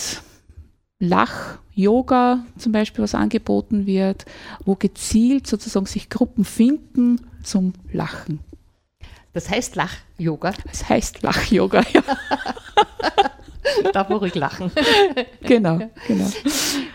[0.99, 4.25] Lach-Yoga zum Beispiel, was angeboten wird,
[4.63, 8.39] wo gezielt sozusagen sich Gruppen finden zum Lachen.
[9.33, 12.01] Das heißt Lach-Yoga, Es heißt Lach-Yoga, ja,
[13.93, 14.71] da wo ich lachen.
[15.41, 16.31] genau, genau.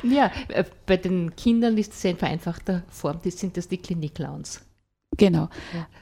[0.02, 3.76] Ja, äh, bei den Kindern ist es ja in vereinfachter Form, das sind das die
[3.76, 4.62] Klinik-Clowns.
[5.16, 5.48] Genau.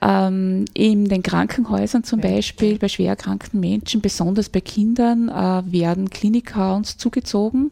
[0.03, 2.29] Ähm, in den Krankenhäusern zum Ja.
[2.31, 7.71] Beispiel, bei schwer erkrankten Menschen, besonders bei Kindern, äh, werden Klinikhounds zugezogen.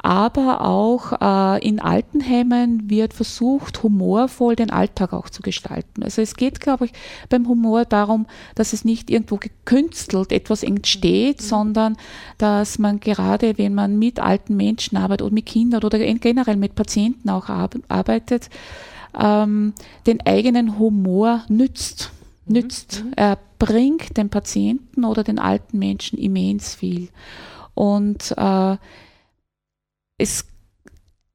[0.00, 6.02] Aber auch äh, in Altenheimen wird versucht, humorvoll den Alltag auch zu gestalten.
[6.02, 6.92] Also es geht, glaube ich,
[7.30, 11.96] beim Humor darum, dass es nicht irgendwo gekünstelt etwas entsteht, sondern
[12.36, 16.74] dass man gerade, wenn man mit alten Menschen arbeitet oder mit Kindern oder generell mit
[16.74, 18.50] Patienten auch ar- arbeitet,
[19.18, 19.74] ähm,
[20.06, 22.10] den eigenen Humor nützt.
[22.46, 23.04] nützt.
[23.16, 27.08] Er bringt dem Patienten oder den alten Menschen immens viel.
[27.74, 28.76] Und äh,
[30.18, 30.46] es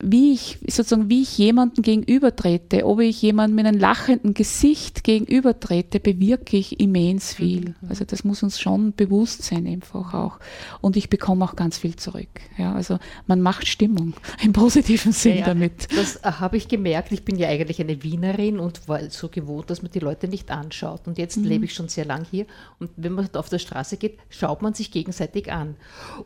[0.01, 5.99] wie ich sozusagen, wie ich jemanden gegenübertrete, ob ich jemanden mit einem lachenden Gesicht gegenübertrete,
[5.99, 7.75] bewirke ich immens viel.
[7.87, 10.39] Also das muss uns schon bewusst sein einfach auch.
[10.79, 12.29] Und ich bekomme auch ganz viel zurück.
[12.57, 12.97] Ja, also
[13.27, 15.45] man macht Stimmung im positiven Sinn Ja, ja.
[15.47, 15.89] damit.
[15.93, 17.11] Das äh, habe ich gemerkt.
[17.11, 20.49] Ich bin ja eigentlich eine Wienerin und war so gewohnt, dass man die Leute nicht
[20.49, 21.07] anschaut.
[21.07, 22.45] Und jetzt lebe ich schon sehr lang hier.
[22.79, 25.75] Und wenn man auf der Straße geht, schaut man sich gegenseitig an.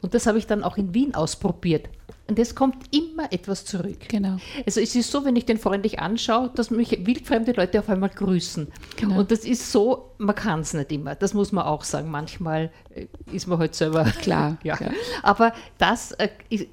[0.02, 1.90] Und das habe ich dann auch in Wien ausprobiert.
[2.28, 4.10] Und es kommt immer etwas zurück.
[4.10, 4.38] Genau.
[4.66, 8.10] Also es ist so, wenn ich den freundlich anschaue, dass mich wildfremde Leute auf einmal
[8.10, 8.68] grüßen.
[8.98, 9.20] Genau.
[9.20, 11.16] Und das ist so, man kann es nicht immer.
[11.16, 12.12] Das muss man auch sagen.
[12.12, 14.78] Manchmal äh, ist man halt selber Klar, ja.
[14.80, 14.92] ja.
[15.22, 16.68] Aber das äh, ist,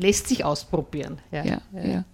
[0.00, 1.18] lässt sich ausprobieren.
[1.30, 2.04] Ja, Ja, ja.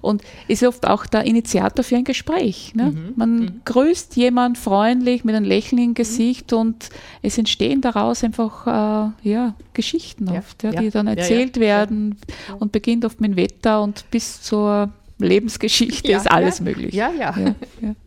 [0.00, 2.74] Und ist oft auch der Initiator für ein Gespräch.
[2.74, 2.92] Ne?
[2.92, 6.88] Mhm, Man grüßt jemand freundlich mit einem Lächeln im Gesicht und
[7.22, 12.16] es entstehen daraus einfach äh, ja, Geschichten oft, die dann erzählt werden
[12.58, 16.94] und beginnt oft mit dem Wetter und bis zur Lebensgeschichte ist alles möglich.
[16.94, 17.34] Ja, ja.
[17.38, 17.94] Ja, ja.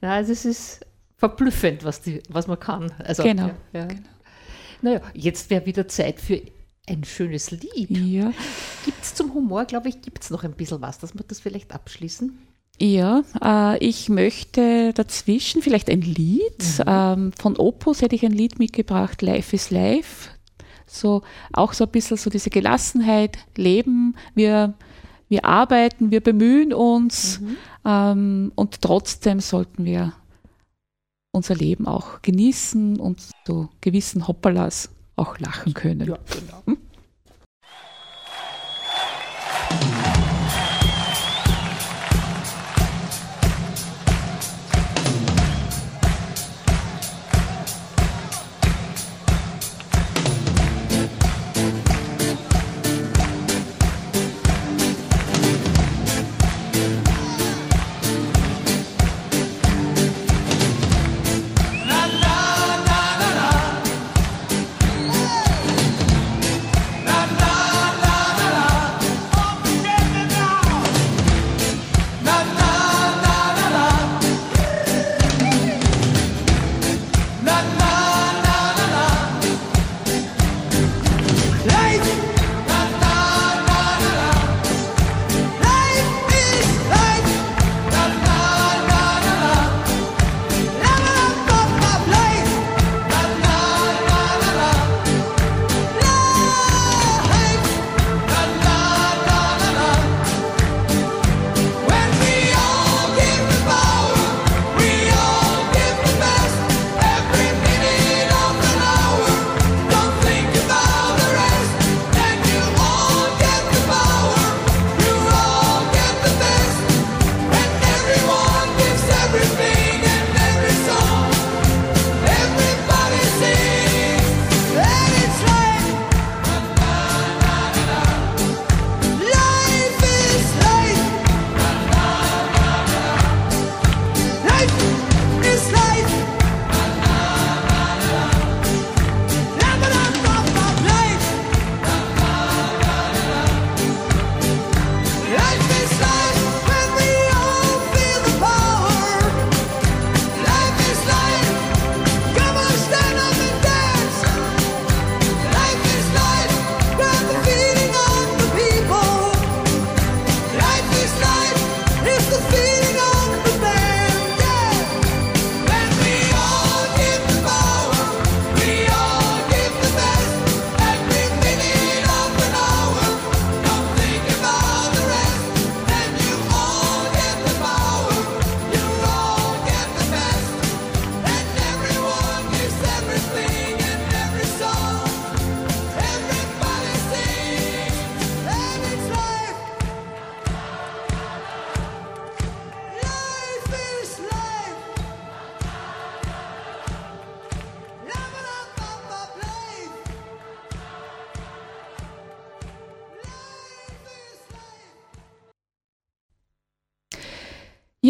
[0.00, 0.80] Also es ist
[1.16, 2.90] verblüffend, was, die, was man kann.
[3.04, 3.86] Also, Genau, ja.
[4.80, 6.40] Naja, jetzt wäre wieder Zeit für
[6.92, 7.90] ein schönes Lied.
[7.90, 8.32] Ja.
[8.84, 11.40] Gibt es zum Humor, glaube ich, gibt es noch ein bisschen was, dass wir das
[11.40, 12.38] vielleicht abschließen?
[12.78, 16.82] Ja, äh, ich möchte dazwischen vielleicht ein Lied.
[16.86, 20.30] Ähm, von Opus hätte ich ein Lied mitgebracht, Life is Life.
[20.86, 21.22] So,
[21.52, 24.74] auch so ein bisschen so diese Gelassenheit, Leben, wir,
[25.28, 27.40] wir arbeiten, wir bemühen uns
[27.84, 30.12] ähm, und trotzdem sollten wir
[31.30, 36.08] unser Leben auch genießen und so gewissen Hoppalas auch lachen können.
[36.08, 36.18] Ja,
[36.66, 36.78] genau.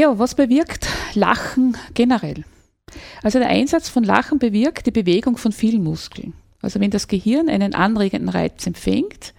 [0.03, 2.43] Ja, was bewirkt Lachen generell?
[3.23, 6.33] Also der Einsatz von Lachen bewirkt die Bewegung von vielen Muskeln.
[6.61, 9.33] Also wenn das Gehirn einen anregenden Reiz empfängt,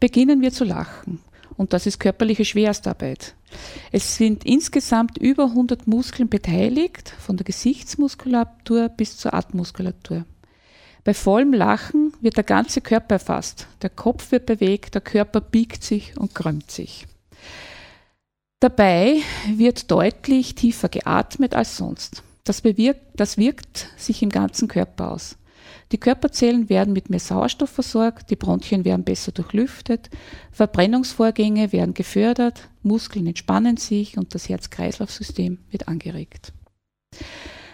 [0.00, 1.20] beginnen wir zu lachen.
[1.58, 3.34] Und das ist körperliche Schwerstarbeit.
[3.92, 10.24] Es sind insgesamt über 100 Muskeln beteiligt, von der Gesichtsmuskulatur bis zur Atemmuskulatur.
[11.04, 13.66] Bei vollem Lachen wird der ganze Körper erfasst.
[13.82, 17.06] Der Kopf wird bewegt, der Körper biegt sich und krümmt sich.
[18.66, 22.24] Dabei wird deutlich tiefer geatmet als sonst.
[22.42, 25.36] Das, bewirkt, das wirkt sich im ganzen Körper aus.
[25.92, 30.10] Die Körperzellen werden mit mehr Sauerstoff versorgt, die Bronchien werden besser durchlüftet,
[30.50, 36.52] Verbrennungsvorgänge werden gefördert, Muskeln entspannen sich und das Herz-Kreislauf-System wird angeregt.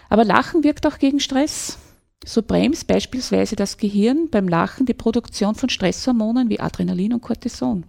[0.09, 1.79] Aber Lachen wirkt auch gegen Stress.
[2.23, 7.83] So bremst beispielsweise das Gehirn beim Lachen die Produktion von Stresshormonen wie Adrenalin und Cortison.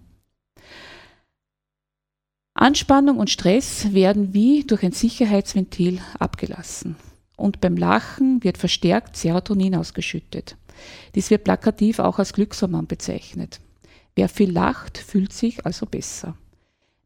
[2.54, 6.94] Anspannung und Stress werden wie durch ein Sicherheitsventil abgelassen.
[7.36, 10.56] Und beim Lachen wird verstärkt Serotonin ausgeschüttet.
[11.16, 13.60] Dies wird plakativ auch als Glückshormon bezeichnet.
[14.14, 16.36] Wer viel lacht, fühlt sich also besser.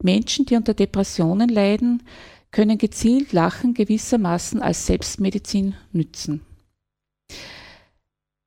[0.03, 2.03] Menschen, die unter Depressionen leiden,
[2.51, 6.42] können gezielt Lachen gewissermaßen als Selbstmedizin nützen.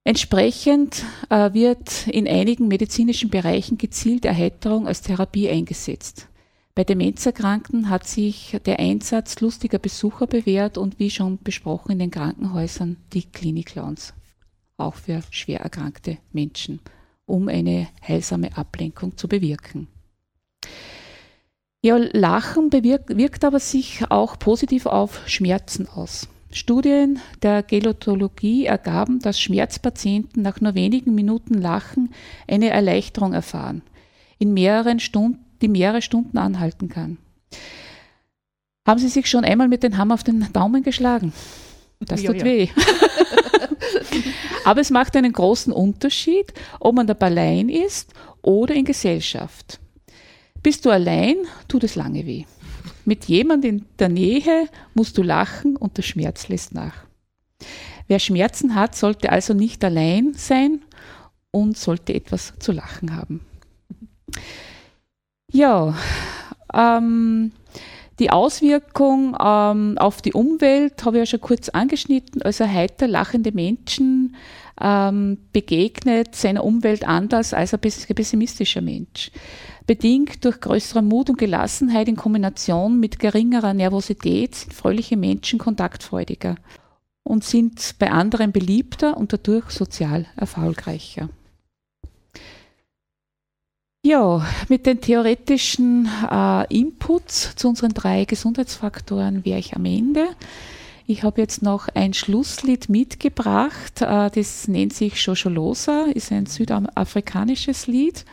[0.03, 6.27] Entsprechend äh, wird in einigen medizinischen Bereichen gezielt Erheiterung als Therapie eingesetzt.
[6.73, 12.11] Bei Demenzerkrankten hat sich der Einsatz lustiger Besucher bewährt und wie schon besprochen in den
[12.11, 14.13] Krankenhäusern die Klinik-Clowns,
[14.77, 16.79] auch für schwer erkrankte Menschen,
[17.25, 19.87] um eine heilsame Ablenkung zu bewirken.
[21.83, 26.29] Ja, Lachen bewirkt, wirkt aber sich auch positiv auf Schmerzen aus.
[26.53, 32.13] Studien der Gelotologie ergaben, dass Schmerzpatienten nach nur wenigen Minuten Lachen
[32.47, 33.81] eine Erleichterung erfahren,
[34.37, 37.17] in mehreren Stunden, die mehrere Stunden anhalten kann.
[38.87, 41.33] Haben Sie sich schon einmal mit dem Hammer auf den Daumen geschlagen?
[41.99, 42.45] Das Ja, tut ja.
[42.45, 42.67] weh.
[44.65, 49.79] Aber es macht einen großen Unterschied, ob man dabei allein ist oder in Gesellschaft.
[50.63, 51.37] Bist du allein,
[51.67, 52.45] tut es lange weh.
[53.05, 57.05] Mit jemand in der Nähe musst du lachen und der Schmerz lässt nach.
[58.07, 60.81] Wer Schmerzen hat, sollte also nicht allein sein
[61.51, 63.41] und sollte etwas zu lachen haben.
[65.51, 65.95] Ja,
[66.73, 67.51] ähm,
[68.19, 72.41] die Auswirkung ähm, auf die Umwelt habe ich ja schon kurz angeschnitten.
[72.41, 74.35] Also heiter lachende Menschen
[74.79, 79.31] ähm, begegnet seiner Umwelt anders als ein pess- pessimistischer Mensch.
[79.87, 86.55] Bedingt durch größere Mut und Gelassenheit in Kombination mit geringerer Nervosität sind fröhliche Menschen kontaktfreudiger
[87.23, 91.29] und sind bei anderen beliebter und dadurch sozial erfolgreicher.
[94.03, 100.25] Ja, mit den theoretischen äh, Inputs zu unseren drei Gesundheitsfaktoren wäre ich am Ende.
[101.05, 104.01] Ich habe jetzt noch ein Schlusslied mitgebracht.
[104.01, 108.25] Äh, das nennt sich Shosholosa, ist ein südafrikanisches Lied.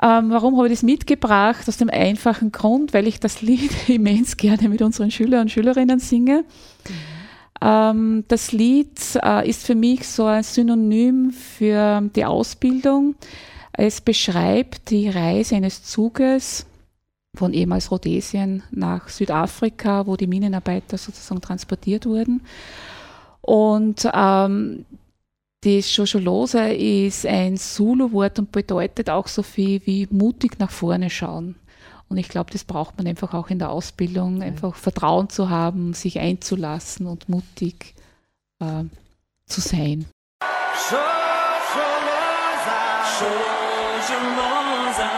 [0.00, 1.66] Ähm, warum habe ich das mitgebracht?
[1.66, 5.98] Aus dem einfachen Grund, weil ich das Lied immens gerne mit unseren Schülern und Schülerinnen
[5.98, 6.44] singe.
[7.60, 13.16] Ähm, das Lied äh, ist für mich so ein Synonym für die Ausbildung.
[13.80, 16.66] Es beschreibt die Reise eines Zuges
[17.36, 22.40] von ehemals Rhodesien nach Südafrika, wo die Minenarbeiter sozusagen transportiert wurden.
[23.40, 24.84] Und ähm,
[25.60, 31.54] das Shosholosa ist ein Zulu-Wort und bedeutet auch so viel wie mutig nach vorne schauen.
[32.08, 35.94] Und ich glaube, das braucht man einfach auch in der Ausbildung, einfach Vertrauen zu haben,
[35.94, 37.94] sich einzulassen und mutig
[38.58, 38.82] äh,
[39.46, 40.04] zu sein.
[44.00, 45.10] Formosa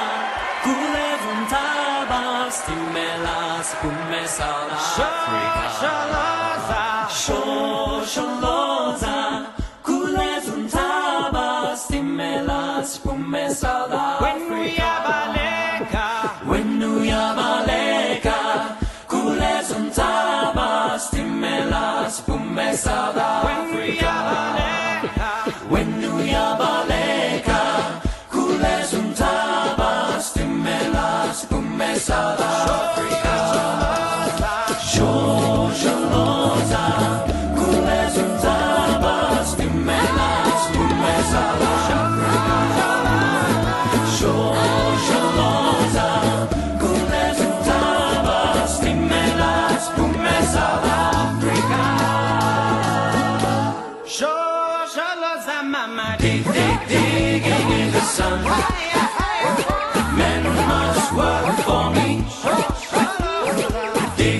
[0.62, 5.64] que levantabas timelas começar a África.
[7.10, 8.70] Xoxolosa
[11.88, 13.00] timelas.
[14.20, 16.08] When we are Baleca,
[16.46, 18.76] when we are Baleca,
[19.08, 23.12] que levantabas timelas começar
[32.10, 32.39] saw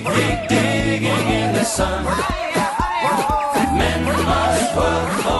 [0.02, 2.04] Dig, dig, digging in the sun.
[3.76, 5.39] Men must work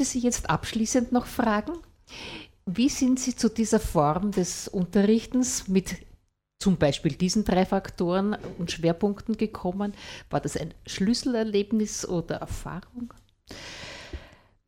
[0.00, 1.72] möchte Sie jetzt abschließend noch fragen,
[2.64, 5.94] wie sind Sie zu dieser Form des Unterrichtens mit
[6.58, 9.92] zum Beispiel diesen drei Faktoren und Schwerpunkten gekommen?
[10.30, 13.12] War das ein Schlüsselerlebnis oder Erfahrung?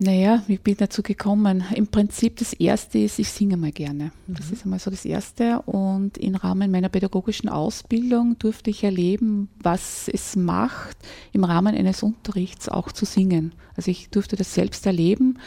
[0.03, 1.63] Naja, wie bin ich dazu gekommen?
[1.77, 4.11] Im Prinzip das Erste ist, ich singe mal gerne.
[4.27, 5.63] Das ist einmal so das Erste.
[5.63, 10.97] Und im Rahmen meiner pädagogischen Ausbildung durfte ich erleben, was es macht,
[11.33, 13.53] im Rahmen eines Unterrichts auch zu singen.
[13.77, 15.39] Also ich durfte das selbst erleben.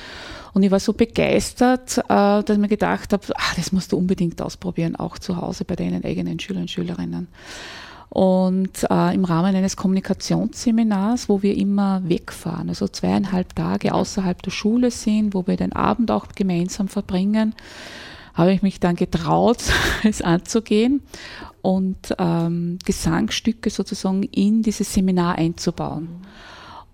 [0.53, 3.97] Und ich war so begeistert, äh, dass ich mir gedacht habe, ah, das musst du
[3.97, 7.27] unbedingt ausprobieren, auch zu Hause bei deinen eigenen Schülern und Schülerinnen.
[8.15, 14.51] Und äh, im Rahmen eines Kommunikationsseminars, wo wir immer wegfahren, also zweieinhalb Tage außerhalb der
[14.51, 17.53] Schule sind, wo wir den Abend auch gemeinsam verbringen,
[18.33, 19.57] habe ich mich dann getraut,
[20.05, 21.01] es anzugehen
[21.61, 26.07] und ähm, Gesangsstücke sozusagen in dieses Seminar einzubauen.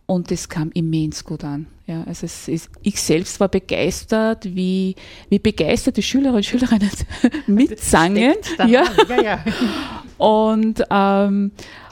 [0.08, 1.68] Und das kam immens gut an.
[1.86, 4.96] Ja, also es ist, ich selbst war begeistert, wie,
[5.30, 6.90] wie begeistert die Schülerinnen und Schülerinnen
[7.46, 8.34] mitsangen.
[8.42, 8.72] Steckt daran.
[8.72, 8.84] Ja.
[9.08, 9.46] ja, ja.
[10.22, 11.52] Und, ähm,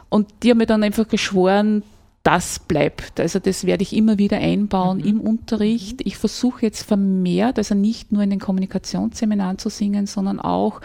[0.10, 1.82] und die haben mir dann einfach geschworen,
[2.22, 3.20] das bleibt.
[3.20, 6.02] Also das werde ich immer wieder einbauen im Unterricht.
[6.04, 10.80] Ich versuche jetzt vermehrt, also nicht nur in den Kommunikationsseminaren zu singen, sondern auch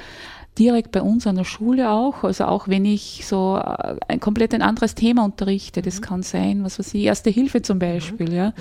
[0.59, 2.23] direkt bei uns an der Schule auch.
[2.23, 6.65] Also auch wenn ich so äh, ein komplett ein anderes Thema unterrichte, das kann sein,
[6.65, 8.53] was weiß ich, Erste Hilfe zum Beispiel, ja.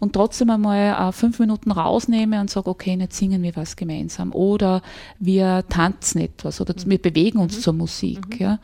[0.00, 4.32] Und trotzdem einmal äh, fünf Minuten rausnehme und sage, okay, jetzt singen wir was gemeinsam.
[4.32, 4.82] Oder
[5.18, 8.58] wir tanzen etwas oder wir bewegen uns zur Musik, ja.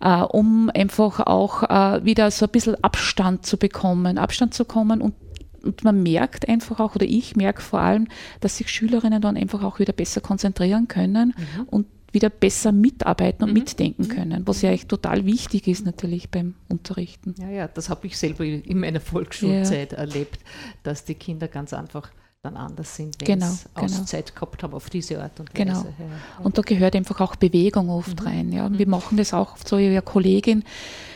[0.00, 5.00] Äh, um einfach auch äh, wieder so ein bisschen Abstand zu bekommen, Abstand zu kommen
[5.00, 5.14] und
[5.62, 8.08] und man merkt einfach auch, oder ich merke vor allem,
[8.40, 11.34] dass sich Schülerinnen dann einfach auch wieder besser konzentrieren können
[11.66, 16.54] und wieder besser mitarbeiten und mitdenken können, was ja echt total wichtig ist natürlich beim
[16.68, 17.34] Unterrichten.
[17.38, 20.40] Ja, ja, das habe ich selber in meiner Volksschulzeit erlebt,
[20.82, 22.10] dass die Kinder ganz einfach
[22.42, 23.86] dann anders sind, wenn Genau, sie genau.
[23.86, 25.64] Auszeit gehabt haben auf diese Art und Weise.
[25.64, 25.84] Genau.
[25.84, 26.44] Ja, ja.
[26.44, 28.50] Und da gehört einfach auch Bewegung oft rein.
[28.50, 28.66] Ja.
[28.66, 30.64] Und wir machen das auch so ihre Kollegin,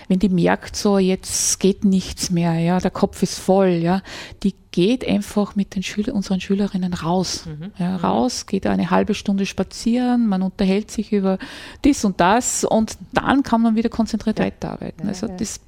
[0.09, 4.03] wenn die merkt, so jetzt geht nichts mehr, ja, der Kopf ist voll, ja,
[4.43, 7.47] die geht einfach mit den Schüler, unseren Schülerinnen raus.
[7.79, 11.39] Ja, raus, geht eine halbe Stunde spazieren, man unterhält sich über
[11.85, 15.07] dies und das und dann kann man wieder konzentriert weiterarbeiten.
[15.07, 15.61] Also, das,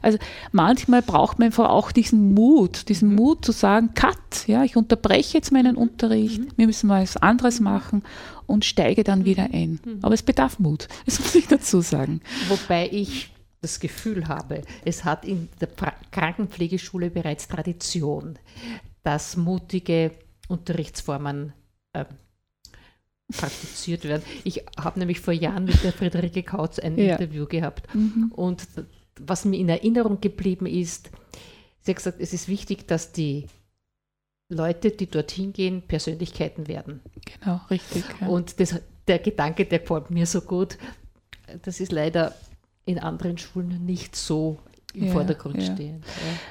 [0.00, 0.18] also
[0.52, 5.38] manchmal braucht man einfach auch diesen Mut, diesen Mut zu sagen, cut, ja, ich unterbreche
[5.38, 8.04] jetzt meinen Unterricht, wir müssen mal was anderes machen
[8.46, 9.80] und steige dann wieder ein.
[10.02, 12.20] Aber es bedarf Mut, das muss ich dazu sagen.
[12.48, 18.38] Wobei ich das Gefühl habe, es hat in der pra Krankenpflegeschule bereits Tradition,
[19.02, 20.12] dass mutige
[20.48, 21.52] Unterrichtsformen
[21.92, 22.04] äh,
[23.32, 24.22] praktiziert werden.
[24.44, 27.16] Ich habe nämlich vor Jahren mit der Friederike Kautz ein Ja.
[27.16, 27.88] Interview gehabt
[28.30, 28.66] und
[29.18, 31.10] was mir in Erinnerung geblieben ist,
[31.80, 33.46] sie hat gesagt, es ist wichtig, dass die
[34.48, 37.00] Leute, die dorthin gehen, Persönlichkeiten werden.
[37.24, 38.04] Genau, richtig.
[38.20, 38.28] Ja.
[38.28, 40.78] Und das, der Gedanke, der gefällt mir so gut,
[41.62, 42.34] das ist leider
[42.86, 44.58] in anderen Schulen nicht so
[44.94, 45.74] im Ja, Vordergrund ja.
[45.74, 46.04] stehend.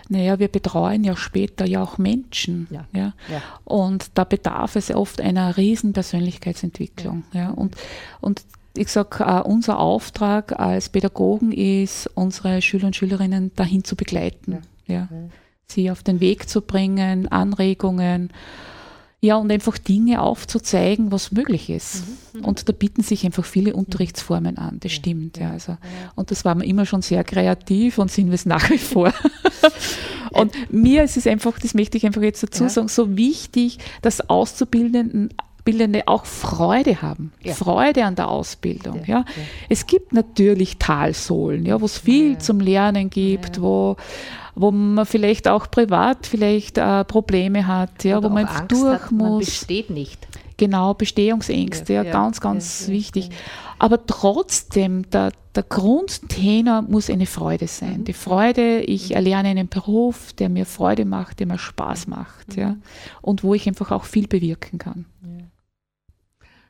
[0.07, 2.67] Naja, wir betreuen ja später ja auch Menschen.
[2.69, 2.85] Ja.
[2.93, 3.13] Ja.
[3.31, 3.41] Ja.
[3.63, 7.23] Und da bedarf es oft einer riesen Persönlichkeitsentwicklung.
[7.33, 7.49] Ja.
[7.49, 7.75] Und,
[8.21, 8.43] und
[8.77, 14.61] ich sage, unser Auftrag als Pädagogen ist, unsere Schüler und Schülerinnen dahin zu begleiten.
[14.85, 15.07] Ja.
[15.67, 18.31] Sie auf den Weg zu bringen, Anregungen.
[19.25, 22.03] Ja, und einfach Dinge aufzuzeigen, was möglich ist.
[22.41, 25.37] Und da bieten sich einfach viele Unterrichtsformen an, das stimmt.
[25.37, 25.77] Ja, also,
[26.15, 29.11] und das war mir immer schon sehr kreativ und sind wir es nach wie vor.
[30.31, 32.69] Und mir ist es einfach, das möchte ich einfach jetzt dazu Ja.
[32.69, 35.29] sagen, so wichtig, dass Auszubildenden
[35.63, 37.53] Bildende auch Freude haben, Ja.
[37.55, 38.97] Freude an der Ausbildung.
[39.07, 39.25] Ja, Ja, ja.
[39.69, 42.39] Es gibt natürlich Talsohlen, ja, wo es viel Ja.
[42.39, 43.95] zum Lernen gibt, Wo,
[44.55, 49.11] wo man vielleicht auch privat vielleicht äh, Probleme hat, ja, wo man Angst durch hat,
[49.11, 49.45] man muss.
[49.45, 50.27] besteht nicht.
[50.57, 53.29] Genau, Bestehungsängste, ja, Ja, ja, ganz, ganz ja, wichtig.
[53.77, 57.99] Aber trotzdem, der, der Grundtenor muss eine Freude sein.
[57.99, 58.03] Mhm.
[58.05, 62.61] Die Freude, ich erlerne einen Beruf, der mir Freude macht, der mir Spaß macht, Mhm.
[62.61, 62.77] ja.
[63.21, 65.05] Und wo ich einfach auch viel bewirken kann.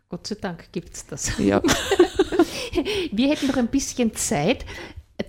[0.10, 1.38] Gott sei Dank gibt es das.
[1.40, 1.62] Ja.
[3.12, 4.66] Wir hätten noch ein bisschen Zeit.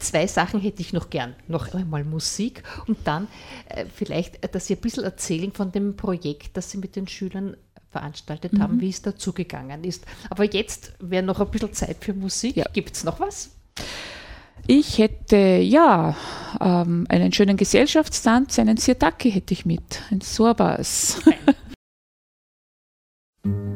[0.00, 1.34] Zwei Sachen hätte ich noch gern.
[1.46, 3.28] Noch einmal Musik und dann
[3.68, 7.06] äh, vielleicht, äh, dass Sie ein bisschen erzählen von dem Projekt, das Sie mit den
[7.06, 7.56] Schülern
[7.92, 8.62] veranstaltet Mhm.
[8.62, 10.04] haben, wie es dazu gegangen ist.
[10.28, 12.56] Aber jetzt wäre noch ein bisschen Zeit für Musik.
[12.56, 12.64] Ja.
[12.72, 13.50] Gibt es noch was?
[14.66, 16.16] Ich hätte, ja,
[16.60, 21.20] ähm, einen schönen Gesellschaftstanz, einen Sirtaki hätte ich mit, ein Sorbas.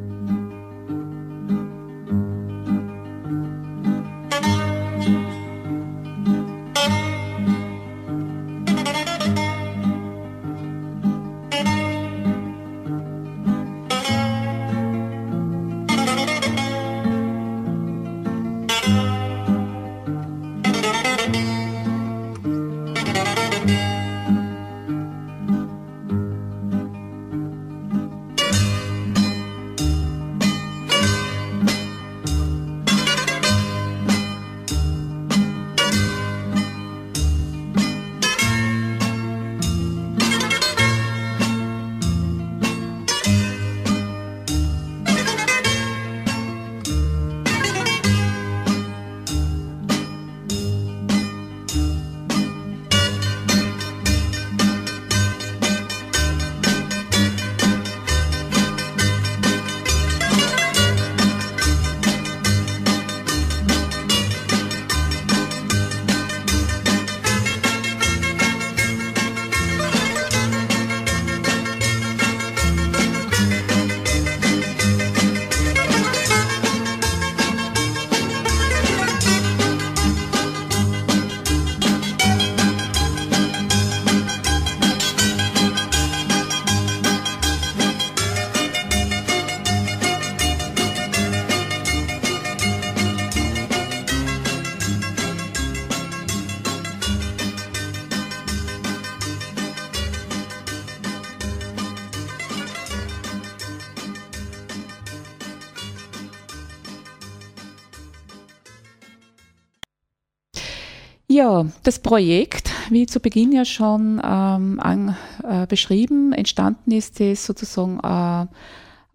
[111.31, 117.47] Ja, das Projekt, wie zu Beginn ja schon ähm, an, äh, beschrieben, entstanden ist es
[117.47, 118.47] sozusagen äh,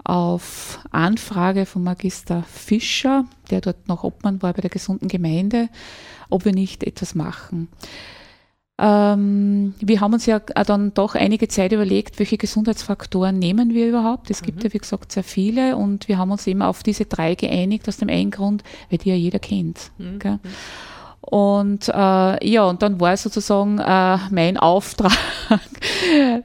[0.09, 5.67] auf Anfrage von Magister Fischer, der dort noch Obmann war bei der gesunden Gemeinde,
[6.29, 7.67] ob wir nicht etwas machen.
[8.77, 14.29] Ähm, wir haben uns ja dann doch einige Zeit überlegt, welche Gesundheitsfaktoren nehmen wir überhaupt.
[14.29, 17.35] Es gibt ja, wie gesagt, sehr viele und wir haben uns eben auf diese drei
[17.35, 19.91] geeinigt, aus dem einen Grund, weil die ja jeder kennt.
[20.19, 20.39] Gell?
[21.25, 25.11] Und äh, ja, und dann war sozusagen äh, mein Auftrag,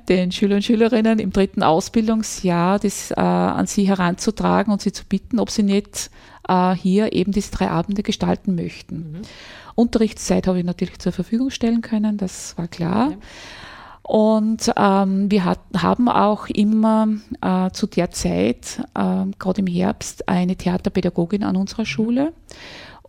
[0.08, 5.04] den Schüler und Schülerinnen im dritten Ausbildungsjahr das äh, an sie heranzutragen und sie zu
[5.04, 6.10] bitten, ob sie nicht
[6.48, 9.20] äh, hier eben diese drei Abende gestalten möchten.
[9.74, 13.12] Unterrichtszeit habe ich natürlich zur Verfügung stellen können, das war klar.
[14.02, 17.06] Und ähm, wir hat, haben auch immer
[17.42, 22.32] äh, zu der Zeit, äh, gerade im Herbst, eine Theaterpädagogin an unserer Schule.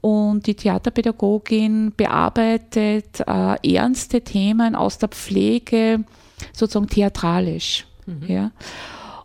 [0.02, 6.04] Und die Theaterpädagogin bearbeitet äh, ernste Themen aus der Pflege
[6.54, 7.86] sozusagen theatralisch.
[8.28, 8.52] Ja.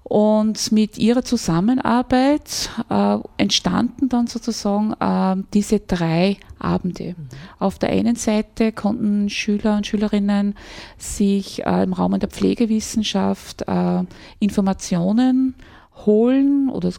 [0.08, 7.16] Und mit ihrer Zusammenarbeit äh, entstanden dann sozusagen äh, diese drei Abende.
[7.58, 10.54] Auf der einen Seite konnten Schüler und Schülerinnen
[10.96, 14.04] sich äh, im Rahmen der Pflegewissenschaft äh,
[14.38, 15.56] Informationen
[16.04, 16.92] holen oder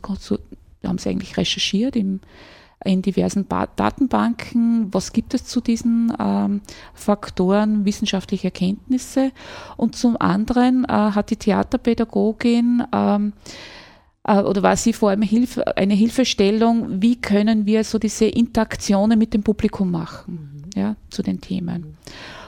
[0.83, 2.19] haben sie eigentlich recherchiert im,
[2.83, 6.61] in diversen ba Datenbanken, was gibt es zu diesen ähm,
[6.93, 9.31] Faktoren, wissenschaftliche Erkenntnisse.
[9.77, 13.33] Und zum anderen äh, hat die Theaterpädagogin ähm,
[14.23, 19.17] äh, oder war sie vor allem Hilfe, eine Hilfestellung, wie können wir so diese Interaktionen
[19.17, 21.97] mit dem Publikum machen, ja, zu den Themen.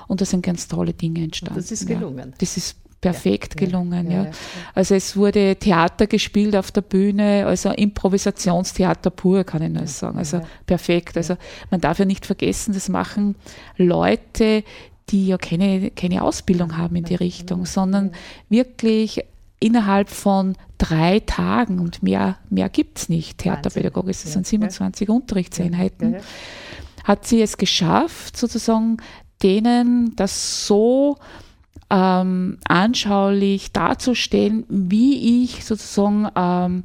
[0.07, 1.59] Und da sind ganz tolle Dinge entstanden.
[1.59, 1.97] das ist ja.
[1.97, 2.33] gelungen.
[2.39, 4.31] Das ist perfekt Ja, gelungen, ja, ja.
[4.75, 10.17] Also es wurde Theater gespielt auf der Bühne, also Improvisationstheater pur, kann ich nur sagen.
[10.17, 11.17] Also perfekt.
[11.17, 11.37] Also
[11.71, 13.35] man darf ja nicht vergessen, das machen
[13.77, 14.63] Leute,
[15.09, 18.11] die ja keine, keine Ausbildung haben in die Richtung, sondern
[18.49, 19.21] wirklich
[19.59, 23.39] innerhalb von drei Tagen und mehr, mehr gibt es nicht.
[23.39, 26.17] Theaterpädagogisch, das sind 27 Unterrichtseinheiten.
[27.03, 28.97] Hat sie es geschafft, sozusagen
[29.41, 31.17] denen das so
[31.89, 36.83] ähm, anschaulich darzustellen, wie ich sozusagen ähm,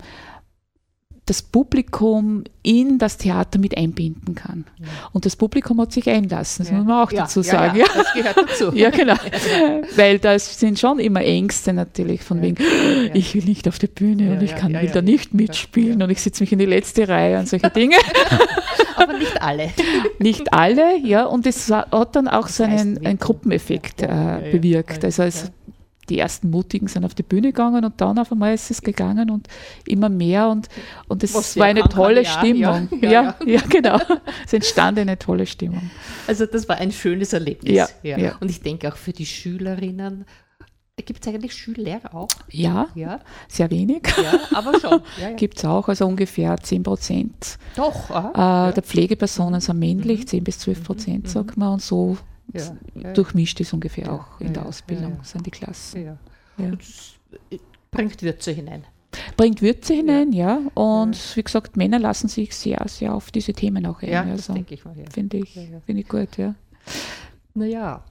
[1.27, 4.67] das Publikum in das Theater mit einbinden kann.
[5.13, 7.79] Und das Publikum hat sich einlassen, das muss man auch Ja, dazu ja, sagen.
[7.79, 8.73] Ja, das gehört dazu.
[8.75, 9.15] Ja, genau.
[9.97, 12.57] Weil da sind schon immer Ängste natürlich von wegen,
[13.15, 14.95] ich will nicht auf die Bühne Ja, und ich ja, kann, ja, will ja.
[14.95, 17.97] da nicht mitspielen und ich sitze mich in die letzte Reihe und solche Dinge.
[18.97, 19.71] Aber nicht alle.
[20.19, 23.19] Nicht alle, ja, und es hat dann auch so einen, einen.
[23.19, 25.03] Gruppeneffekt Ja, ja, äh, ja, bewirkt.
[25.03, 25.49] ja, Also es, ja.
[26.09, 29.31] Die ersten Mutigen sind auf die Bühne gegangen und dann auf einmal ist es gegangen
[29.31, 29.49] und
[29.87, 30.69] immer mehr und,
[31.09, 32.89] und es Was war eine kann, kann tolle ja, Stimmung.
[33.01, 33.99] ja, Ja, ja, ja, genau.
[34.45, 35.91] Es entstand eine tolle Stimmung.
[36.27, 37.75] Also das war ein schönes Erlebnis.
[37.75, 38.37] Ja, ja.
[38.41, 40.25] Und ich denke auch für die Schülerinnen,
[41.07, 42.29] gibt es eigentlich Schüler auch?
[42.51, 44.03] Ja, Ja, sehr wenig.
[44.23, 45.01] ja aber schon.
[45.21, 45.31] Ja.
[45.33, 48.69] Gibt es auch, also ungefähr 10 Prozent Doch, aha.
[48.69, 52.17] äh, der Pflegepersonen sind männlich, 10 bis 12 Prozent, sagt man, und so
[52.53, 56.19] ja, ja, durchmischt ist ungefähr auch in der Ausbildung, sind die Klassen.
[57.91, 58.85] bringt Würze hinein.
[59.37, 60.61] Bringt Würze hinein, ja.
[60.75, 64.09] Und wie gesagt, Männer lassen sich sehr, sehr auf diese Themen auch ein.
[64.09, 64.95] Ja, also, denke ich mal.
[65.13, 66.55] Finde ich, finde ich gut, ja.
[67.55, 68.05] Naja,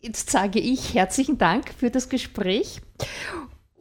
[0.00, 2.80] jetzt sage ich herzlichen Dank für das Gespräch.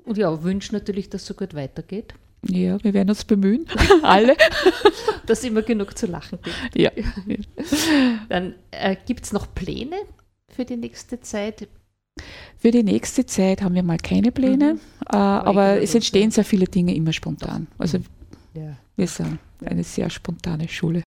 [0.04, 2.14] Und ja, wünsche natürlich, dass es so gut weitergeht,
[2.48, 3.66] Ja, wir werden uns bemühen,
[4.04, 4.36] alle.
[5.26, 6.76] dass immer genug zu lachen gibt.
[6.78, 6.92] Ja.
[8.30, 9.96] Dann äh, gibt es noch Pläne
[10.50, 11.68] für die nächste Zeit?
[12.58, 14.80] Für die nächste Zeit haben wir mal keine Pläne, Mhm.
[15.12, 17.68] äh, aber es entstehen sehr viele Dinge immer spontan.
[17.78, 18.00] Also
[18.54, 18.76] Ja.
[18.96, 21.04] wir sind eine sehr spontane Schule.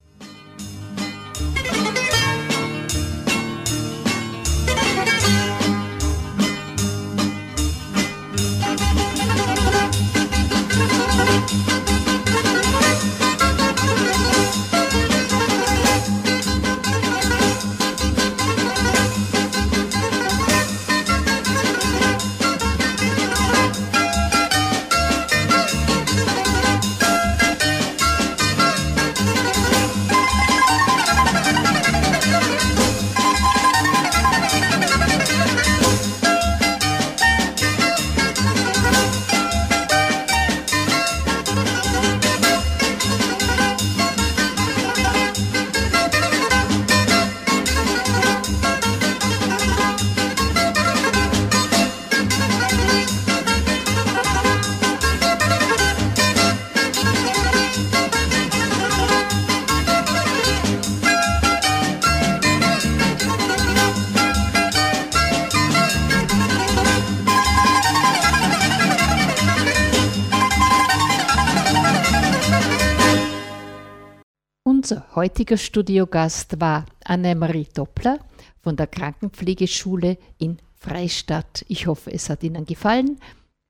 [75.20, 78.20] Heutiger Studiogast war Annemarie Doppler
[78.62, 81.62] von der Krankenpflegeschule in Freistadt.
[81.68, 83.20] Ich hoffe, es hat Ihnen gefallen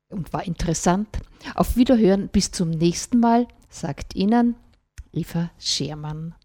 [0.07, 1.09] und war interessant.
[1.55, 4.55] Auf Wiederhören bis zum nächsten Mal, sagt Ihnen
[5.11, 6.35] Eva Schermann.